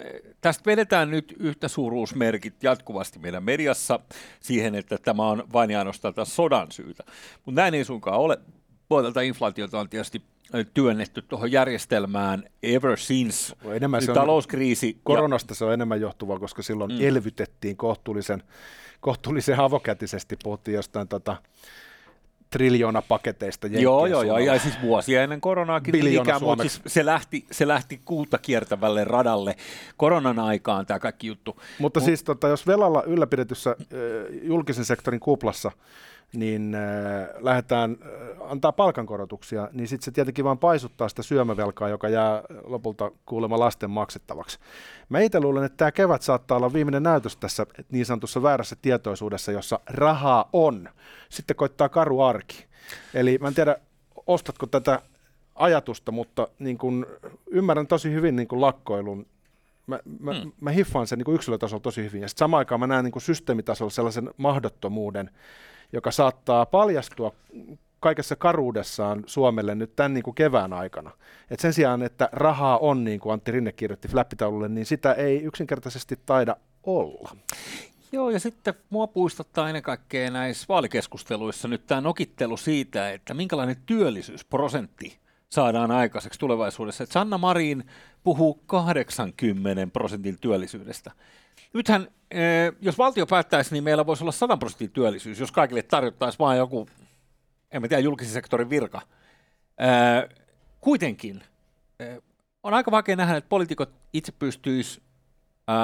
tästä 0.41 0.67
vedetään 0.67 1.11
nyt 1.11 1.35
yhtä 1.39 1.69
suuruusmerkit 1.69 2.63
jatkuvasti 2.63 3.19
meidän 3.19 3.45
mediassa 3.45 4.01
siihen, 4.41 4.75
että 4.75 4.99
tämä 4.99 5.29
on 5.29 5.45
vain 5.53 5.71
ja 5.71 5.79
ainoastaan 5.79 6.15
sodan 6.25 6.73
syytä. 6.73 7.05
Mutta 7.45 7.61
näin 7.61 7.75
ei 7.75 7.85
suinkaan 7.85 8.19
ole. 8.19 8.39
Puolelta 8.89 9.21
inflaatiota 9.21 9.81
on 9.81 9.89
tietysti 9.89 10.23
työnnetty 10.75 11.23
tuohon 11.23 11.53
järjestelmään 11.53 12.45
ever 12.63 12.99
since 12.99 13.57
Enemmän 13.73 14.03
se 14.03 14.11
on- 14.11 14.15
talouskriisi. 14.15 14.89
ja- 14.89 15.01
Koronasta 15.05 15.55
se 15.55 15.65
on 15.65 15.73
enemmän 15.73 16.01
johtuvaa, 16.01 16.39
koska 16.39 16.63
silloin 16.63 16.93
mm. 16.93 16.99
elvytettiin 17.01 17.77
kohtuullisen, 17.77 18.43
kohtuullisen 19.01 19.61
avokätisesti. 19.61 20.37
Puhuttiin 20.45 20.75
jostain 20.75 21.09
tota, 21.09 21.37
triljoona-paketeista. 22.51 23.67
Joo, 23.67 23.73
Jenkkien 23.73 23.85
joo, 23.87 24.07
joo, 24.07 24.21
suunnalla. 24.21 24.55
ja 24.55 24.59
siis 24.61 24.83
vuosia 24.83 25.23
ennen 25.23 25.41
koronaakin, 25.41 26.07
ikään, 26.07 26.43
mutta 26.43 26.63
siis 26.65 26.81
se 26.87 27.07
lähti, 27.07 27.45
se 27.51 27.69
lähti 27.69 28.01
kuuta 28.05 28.39
kiertävälle 28.39 29.05
radalle 29.05 29.57
koronan 29.97 30.39
aikaan 30.39 30.87
tämä 30.87 30.99
kaikki 30.99 31.27
juttu. 31.27 31.61
Mutta 31.79 32.01
siis 32.01 32.23
tota, 32.23 32.49
jos 32.49 32.67
velalla 32.67 33.03
ylläpidetyssä 33.03 33.71
äh, 33.71 33.87
julkisen 34.43 34.85
sektorin 34.85 35.21
kuplassa, 35.21 35.71
niin 36.33 36.75
äh, 36.75 36.83
lähdetään 37.39 37.97
äh, 38.03 38.09
antaa 38.49 38.73
palkankorotuksia, 38.73 39.69
niin 39.73 39.89
sitten 39.89 40.05
se 40.05 40.11
tietenkin 40.11 40.45
vaan 40.45 40.59
paisuttaa 40.59 41.09
sitä 41.09 41.23
syömävelkaa, 41.23 41.89
joka 41.89 42.09
jää 42.09 42.43
lopulta 42.65 43.11
kuulemma 43.27 43.59
lasten 43.59 43.91
maksettavaksi. 43.91 44.59
Mä 45.09 45.21
itse 45.21 45.41
luulen, 45.41 45.65
että 45.65 45.77
tämä 45.77 45.93
kevät 45.93 46.23
saattaa 46.23 46.57
olla 46.57 46.73
viimeinen 46.73 47.03
näytös 47.03 47.37
tässä 47.37 47.67
niin 47.91 48.07
sanotussa 48.07 48.43
väärässä 48.43 48.77
tietoisuudessa, 48.83 49.53
jossa 49.53 49.81
rahaa 49.87 50.49
on. 50.53 50.89
Sitten 51.29 51.57
koittaa 51.57 51.89
karu 51.89 52.21
arki. 52.21 52.67
Eli 53.15 53.39
mä 53.39 53.49
en 53.49 53.55
tiedä, 53.55 53.77
ostatko 54.27 54.67
tätä 54.67 55.03
ajatusta, 55.55 56.13
mutta 56.13 56.49
niin 56.59 56.79
kun 56.79 57.07
ymmärrän 57.51 57.87
tosi 57.87 58.13
hyvin 58.13 58.37
niin 58.37 58.49
kun 58.49 58.61
lakkoilun. 58.61 59.27
Mä, 59.87 60.01
mä, 60.21 60.33
hmm. 60.35 60.53
mä 60.61 60.71
hiffaan 60.71 61.07
sen 61.07 61.19
niin 61.19 61.35
yksilötasolla 61.35 61.81
tosi 61.81 62.05
hyvin. 62.05 62.23
Ja 62.23 62.29
sitten 62.29 62.39
samaan 62.39 62.59
aikaan 62.59 62.81
mä 62.81 62.87
näen 62.87 63.05
niin 63.05 63.21
systeemitasolla 63.21 63.91
sellaisen 63.91 64.31
mahdottomuuden, 64.37 65.31
joka 65.93 66.11
saattaa 66.11 66.67
paljastua 66.67 67.33
kaikessa 68.01 68.37
karuudessaan 68.37 69.25
Suomelle 69.27 69.75
nyt 69.75 69.97
tämän 69.97 70.15
niin 70.15 70.25
kuin 70.25 70.35
kevään 70.35 70.73
aikana. 70.73 71.11
Et 71.51 71.61
sen 71.61 71.73
sijaan, 71.73 72.03
että 72.03 72.29
rahaa 72.33 72.79
on, 72.79 73.05
niin 73.05 73.21
kuin 73.21 73.33
Antti 73.33 73.53
Rinne 73.53 73.73
kirjoitti 73.73 74.09
flappitaululle, 74.09 74.69
niin 74.69 74.87
sitä 74.87 75.13
ei 75.13 75.43
yksinkertaisesti 75.43 76.19
taida 76.27 76.57
olla. 76.83 77.37
Joo, 78.13 78.31
ja 78.31 78.41
sitten 78.41 78.75
mua 78.91 79.07
puistuttaa 79.07 79.69
ennen 79.69 79.83
kaikkea 79.83 80.31
näissä 80.31 80.67
vaalikeskusteluissa 80.69 81.69
nyt 81.69 81.87
tämä 81.87 82.01
nokittelu 82.01 82.57
siitä, 82.57 83.11
että 83.11 83.35
minkälainen 83.35 83.77
työllisyysprosentti 83.87 85.19
saadaan 85.49 85.91
aikaiseksi 85.91 86.41
tulevaisuudessa. 86.41 87.05
Että 87.05 87.13
Sanna 87.13 87.39
Marin 87.39 87.85
puhuu 88.25 88.55
80 88.67 89.87
prosentin 89.93 90.39
työllisyydestä. 90.41 91.11
Nythän, 91.73 92.09
eh, 92.31 92.73
jos 92.81 92.99
valtio 92.99 93.27
päättäisi, 93.27 93.73
niin 93.73 93.85
meillä 93.85 94.07
voisi 94.07 94.25
olla 94.25 94.33
100 94.33 94.57
prosentin 94.57 94.91
työllisyys, 94.91 95.41
jos 95.41 95.53
kaikille 95.53 95.83
tarjottaisiin 95.83 96.39
vain 96.39 96.59
joku, 96.59 96.89
en 97.85 97.89
tiedä, 97.89 98.03
julkisen 98.03 98.33
sektorin 98.33 98.71
virka. 98.71 99.01
Eh, 99.79 100.37
kuitenkin 100.81 101.43
eh, 102.01 102.23
on 102.63 102.75
aika 102.75 102.91
vaikea 102.91 103.17
nähdä, 103.17 103.37
että 103.37 103.49
poliitikot 103.49 103.93
itse 104.13 104.33
pystyisivät 104.33 105.07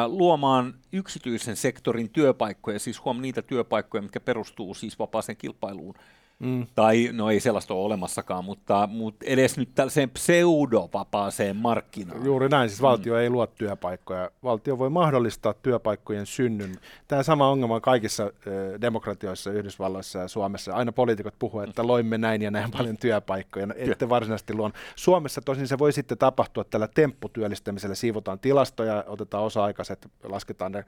luomaan 0.07 0.75
yksityisen 0.93 1.57
sektorin 1.57 2.11
työpaikkoja, 2.11 2.79
siis 2.79 3.05
huom 3.05 3.21
niitä 3.21 3.43
työpaikkoja, 3.43 4.03
mitkä 4.03 4.21
perustuu 4.21 4.75
siis 4.75 4.99
vapaaseen 4.99 5.37
kilpailuun, 5.37 5.95
Mm. 6.43 6.67
Tai 6.75 7.09
no 7.13 7.31
ei 7.31 7.41
sellaista 7.41 7.75
ole 7.75 7.85
olemassakaan, 7.85 8.45
mutta, 8.45 8.89
mutta 8.93 9.25
edes 9.29 9.57
nyt 9.57 9.69
tällaiseen 9.75 10.11
pseudovapaaseen 10.11 11.57
markkinaan. 11.57 12.25
Juuri 12.25 12.49
näin, 12.49 12.69
siis 12.69 12.83
valtio 12.83 13.15
mm. 13.15 13.21
ei 13.21 13.31
luo 13.31 13.47
työpaikkoja. 13.47 14.31
Valtio 14.43 14.79
voi 14.79 14.91
mahdollistaa 14.91 15.55
työpaikkojen 15.55 16.27
synnyn. 16.27 16.75
Tämä 17.09 17.23
sama 17.23 17.49
ongelma 17.49 17.75
on 17.75 17.81
kaikissa 17.81 18.33
demokratioissa, 18.81 19.51
Yhdysvalloissa 19.51 20.19
ja 20.19 20.29
Suomessa. 20.29 20.73
Aina 20.73 20.93
poliitikot 20.93 21.35
puhuvat, 21.39 21.69
että 21.69 21.87
loimme 21.87 22.19
näin 22.19 22.43
ja 22.43 22.51
näin 22.51 22.71
paljon 22.71 22.97
työpaikkoja. 22.97 23.67
No, 23.67 23.75
ette 23.77 24.09
varsinaisesti 24.09 24.55
luon. 24.55 24.73
Suomessa 24.97 25.41
tosin 25.41 25.69
se 25.69 25.79
voi 25.79 25.93
sitten 25.93 26.19
tapahtua 26.19 26.65
tällä 26.65 26.89
tempputyöllistämisellä. 26.89 27.95
Siivotaan 27.95 28.39
tilastoja, 28.39 29.05
otetaan 29.07 29.45
osa-aikaiset, 29.45 30.09
lasketaan 30.23 30.73
ne 30.73 30.85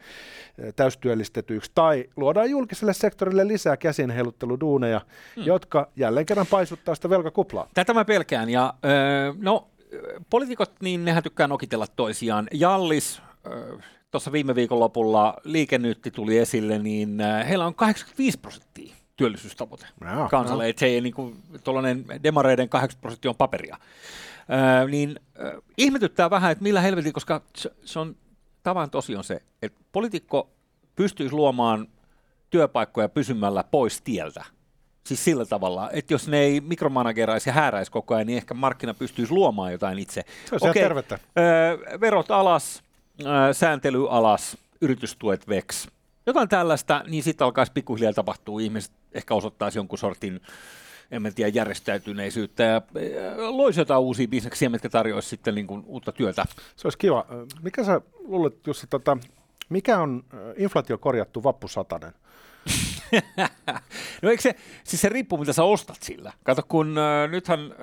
täystyöllistetyiksi. 0.76 1.70
Tai 1.74 2.04
luodaan 2.16 2.50
julkiselle 2.50 2.92
sektorille 2.94 3.48
lisää 3.48 3.76
käsinheilutteluduuneja. 3.76 5.00
Mm 5.36 5.43
mm. 5.43 5.43
Jotka 5.46 5.88
jälleen 5.96 6.26
kerran 6.26 6.46
paisuttaa 6.50 6.94
sitä 6.94 7.10
velkakuplaa. 7.10 7.68
Tätä 7.74 7.94
mä 7.94 8.04
pelkään. 8.04 8.50
Ja, 8.50 8.74
öö, 8.84 9.32
no, 9.38 9.68
poliitikot, 10.30 10.72
niin 10.80 11.04
nehän 11.04 11.22
tykkää 11.22 11.48
nokitella 11.48 11.86
toisiaan. 11.86 12.48
Jallis, 12.52 13.22
öö, 13.46 13.78
tuossa 14.10 14.32
viime 14.32 14.54
viikon 14.54 14.80
lopulla 14.80 15.34
liikennyytti 15.44 16.10
tuli 16.10 16.38
esille, 16.38 16.78
niin 16.78 17.18
heillä 17.48 17.66
on 17.66 17.74
85 17.74 18.38
prosenttia 18.38 18.94
työllisyystavoite 19.16 19.86
no, 20.00 20.28
kansalle, 20.30 20.62
no. 20.62 20.68
että 20.68 20.80
se 20.80 20.86
ei 20.86 21.00
niin 21.00 21.14
kuin, 21.14 21.36
demareiden 22.22 22.68
80 22.68 23.02
prosenttia 23.02 23.30
on 23.30 23.36
paperia. 23.36 23.76
Öö, 24.50 24.88
niin 24.88 25.20
öö, 25.38 25.60
ihmetyttää 25.78 26.30
vähän, 26.30 26.52
että 26.52 26.62
millä 26.62 26.80
helvetin, 26.80 27.12
koska 27.12 27.42
se, 27.56 27.72
se 27.84 27.98
on 27.98 28.16
tavan 28.62 28.90
tosi 28.90 29.16
on 29.16 29.24
se, 29.24 29.42
että 29.62 29.80
poliitikko 29.92 30.50
pystyisi 30.96 31.34
luomaan 31.34 31.88
työpaikkoja 32.50 33.08
pysymällä 33.08 33.64
pois 33.64 34.00
tieltä. 34.00 34.44
Siis 35.04 35.24
sillä 35.24 35.46
tavalla, 35.46 35.90
että 35.90 36.14
jos 36.14 36.28
ne 36.28 36.38
ei 36.38 36.60
mikromanageраisi 36.60 37.48
ja 37.48 37.52
hääräisi 37.52 37.92
koko 37.92 38.14
ajan, 38.14 38.26
niin 38.26 38.36
ehkä 38.36 38.54
markkina 38.54 38.94
pystyisi 38.94 39.32
luomaan 39.32 39.72
jotain 39.72 39.98
itse. 39.98 40.24
Se 40.44 40.54
on 40.54 40.70
okay, 40.70 40.82
tervettä. 40.82 41.18
Öö, 41.38 42.00
verot 42.00 42.30
alas, 42.30 42.82
öö, 43.26 43.52
sääntely 43.52 44.06
alas, 44.10 44.56
yritystuet 44.80 45.48
veks. 45.48 45.88
Jotain 46.26 46.48
tällaista, 46.48 47.04
niin 47.06 47.22
sitten 47.22 47.44
alkaisi 47.44 47.72
pikkuhiljaa 47.72 48.12
tapahtua. 48.12 48.60
Ihmiset 48.60 48.92
ehkä 49.14 49.34
osoittaisi 49.34 49.78
jonkun 49.78 49.98
sortin 49.98 50.40
en 51.10 51.22
mä 51.22 51.30
tiedä, 51.30 51.52
järjestäytyneisyyttä 51.54 52.62
ja 52.62 52.82
loisi 53.36 53.80
jotain 53.80 54.00
uusia 54.00 54.28
bisneksiä, 54.28 54.68
mitkä 54.68 54.88
tarjoaisi 54.88 55.28
sitten 55.28 55.54
niin 55.54 55.66
kuin 55.66 55.82
uutta 55.86 56.12
työtä. 56.12 56.46
Se 56.76 56.86
olisi 56.86 56.98
kiva. 56.98 57.26
Mikä 57.62 57.84
sä 57.84 58.00
luulet, 58.24 58.66
Jussi, 58.66 58.86
tota, 58.86 59.16
mikä 59.68 59.98
on 59.98 60.24
inflaatio 60.56 60.98
korjattu 60.98 61.42
vappusatanen? 61.42 62.12
no 64.22 64.30
eikö 64.30 64.42
se, 64.42 64.54
siis 64.84 65.02
se 65.02 65.08
riippuu 65.08 65.38
mitä 65.38 65.52
sä 65.52 65.64
ostat 65.64 66.02
sillä. 66.02 66.32
Kato, 66.44 66.62
kun 66.68 66.98
äh, 66.98 67.30
nythän 67.30 67.60
äh, 67.60 67.76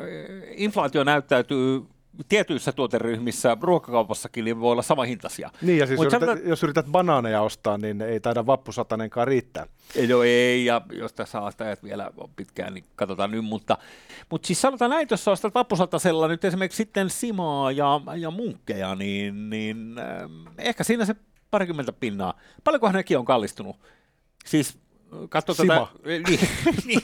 inflaatio 0.55 1.03
näyttäytyy 1.03 1.81
tietyissä 2.29 2.71
tuoteryhmissä, 2.71 3.57
ruokakaupassakin, 3.62 4.45
niin 4.45 4.60
voi 4.60 4.71
olla 4.71 4.81
sama 4.81 5.03
hintaisia. 5.03 5.51
Niin, 5.62 5.77
ja 5.77 5.88
siis 5.88 5.97
Mut 5.97 6.05
yrität, 6.05 6.19
sanotaan, 6.19 6.49
jos 6.49 6.63
yrität 6.63 6.86
banaaneja 6.86 7.41
ostaa, 7.41 7.77
niin 7.77 8.01
ei 8.01 8.19
taida 8.19 8.45
vappusatanenkaan 8.45 9.27
riittää. 9.27 9.67
Ei, 9.95 10.07
no 10.07 10.23
ei, 10.23 10.65
ja 10.65 10.81
jos 10.91 11.13
tässä 11.13 11.41
ajat 11.45 11.84
vielä 11.84 12.12
pitkään, 12.36 12.73
niin 12.73 12.86
katsotaan 12.95 13.31
nyt, 13.31 13.45
mutta, 13.45 13.77
mutta 14.29 14.47
siis 14.47 14.62
sanotaan 14.62 14.91
näin, 14.91 15.07
jos 15.12 15.27
ostat 15.27 15.55
vappusatasella 15.55 16.27
nyt 16.27 16.45
esimerkiksi 16.45 16.77
sitten 16.77 17.10
simaa 17.10 17.71
ja, 17.71 18.01
ja 18.17 18.31
munkkeja, 18.31 18.95
niin, 18.95 19.49
niin 19.49 19.95
äh, 19.99 20.29
ehkä 20.57 20.84
siinä 20.84 21.05
se 21.05 21.15
parikymmentä 21.51 21.93
pinnaa. 21.93 22.39
Paljonkohan 22.63 22.95
nekin 22.95 23.17
on 23.17 23.25
kallistunut? 23.25 23.75
Siis 24.45 24.77
katso 25.30 25.54
Sima. 25.54 25.74
tätä... 25.74 25.88
Niin, 26.10 26.24
niin. 26.86 27.02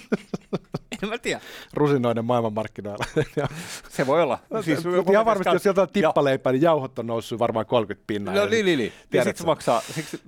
En 1.04 1.10
mä 1.10 1.17
tiedä. 1.17 1.41
Rusinoiden 1.74 2.26
maailmanmarkkinoilla. 2.26 3.06
se 3.89 4.08
voi 4.08 4.22
olla. 4.22 4.39
Siis 4.62 4.80
ihan 5.12 5.26
varmasti, 5.26 5.56
jos 5.56 5.63
sieltä 5.63 5.82
on 5.82 5.89
tippaleipää, 5.93 6.52
niin 6.52 6.62
jauhot 6.62 7.00
on 7.00 7.08
noussut 7.08 7.39
varmaan 7.39 7.65
30 7.65 8.08
pinnaa. 8.08 8.36
No 8.36 8.46
niin, 8.46 8.65
niin, 8.65 8.80
niin. 8.80 8.93
Ja 9.13 9.24
sitten 9.24 9.46
maksaa... 9.46 9.82
Siksi, 9.82 10.22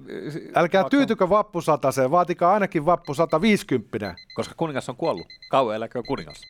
Älkää 0.56 0.82
maksaa. 0.82 0.90
tyytykö 1.00 1.30
vappusataseen, 1.30 2.12
vaatikaa 2.12 2.54
ainakin 2.54 2.86
vappu 2.86 3.14
150. 3.14 4.16
Koska 4.34 4.54
kuningas 4.58 4.90
on 4.90 4.96
kuollut. 4.96 5.28
Kauan 5.50 5.76
eläkö 5.76 6.04
kuningas. 6.08 6.42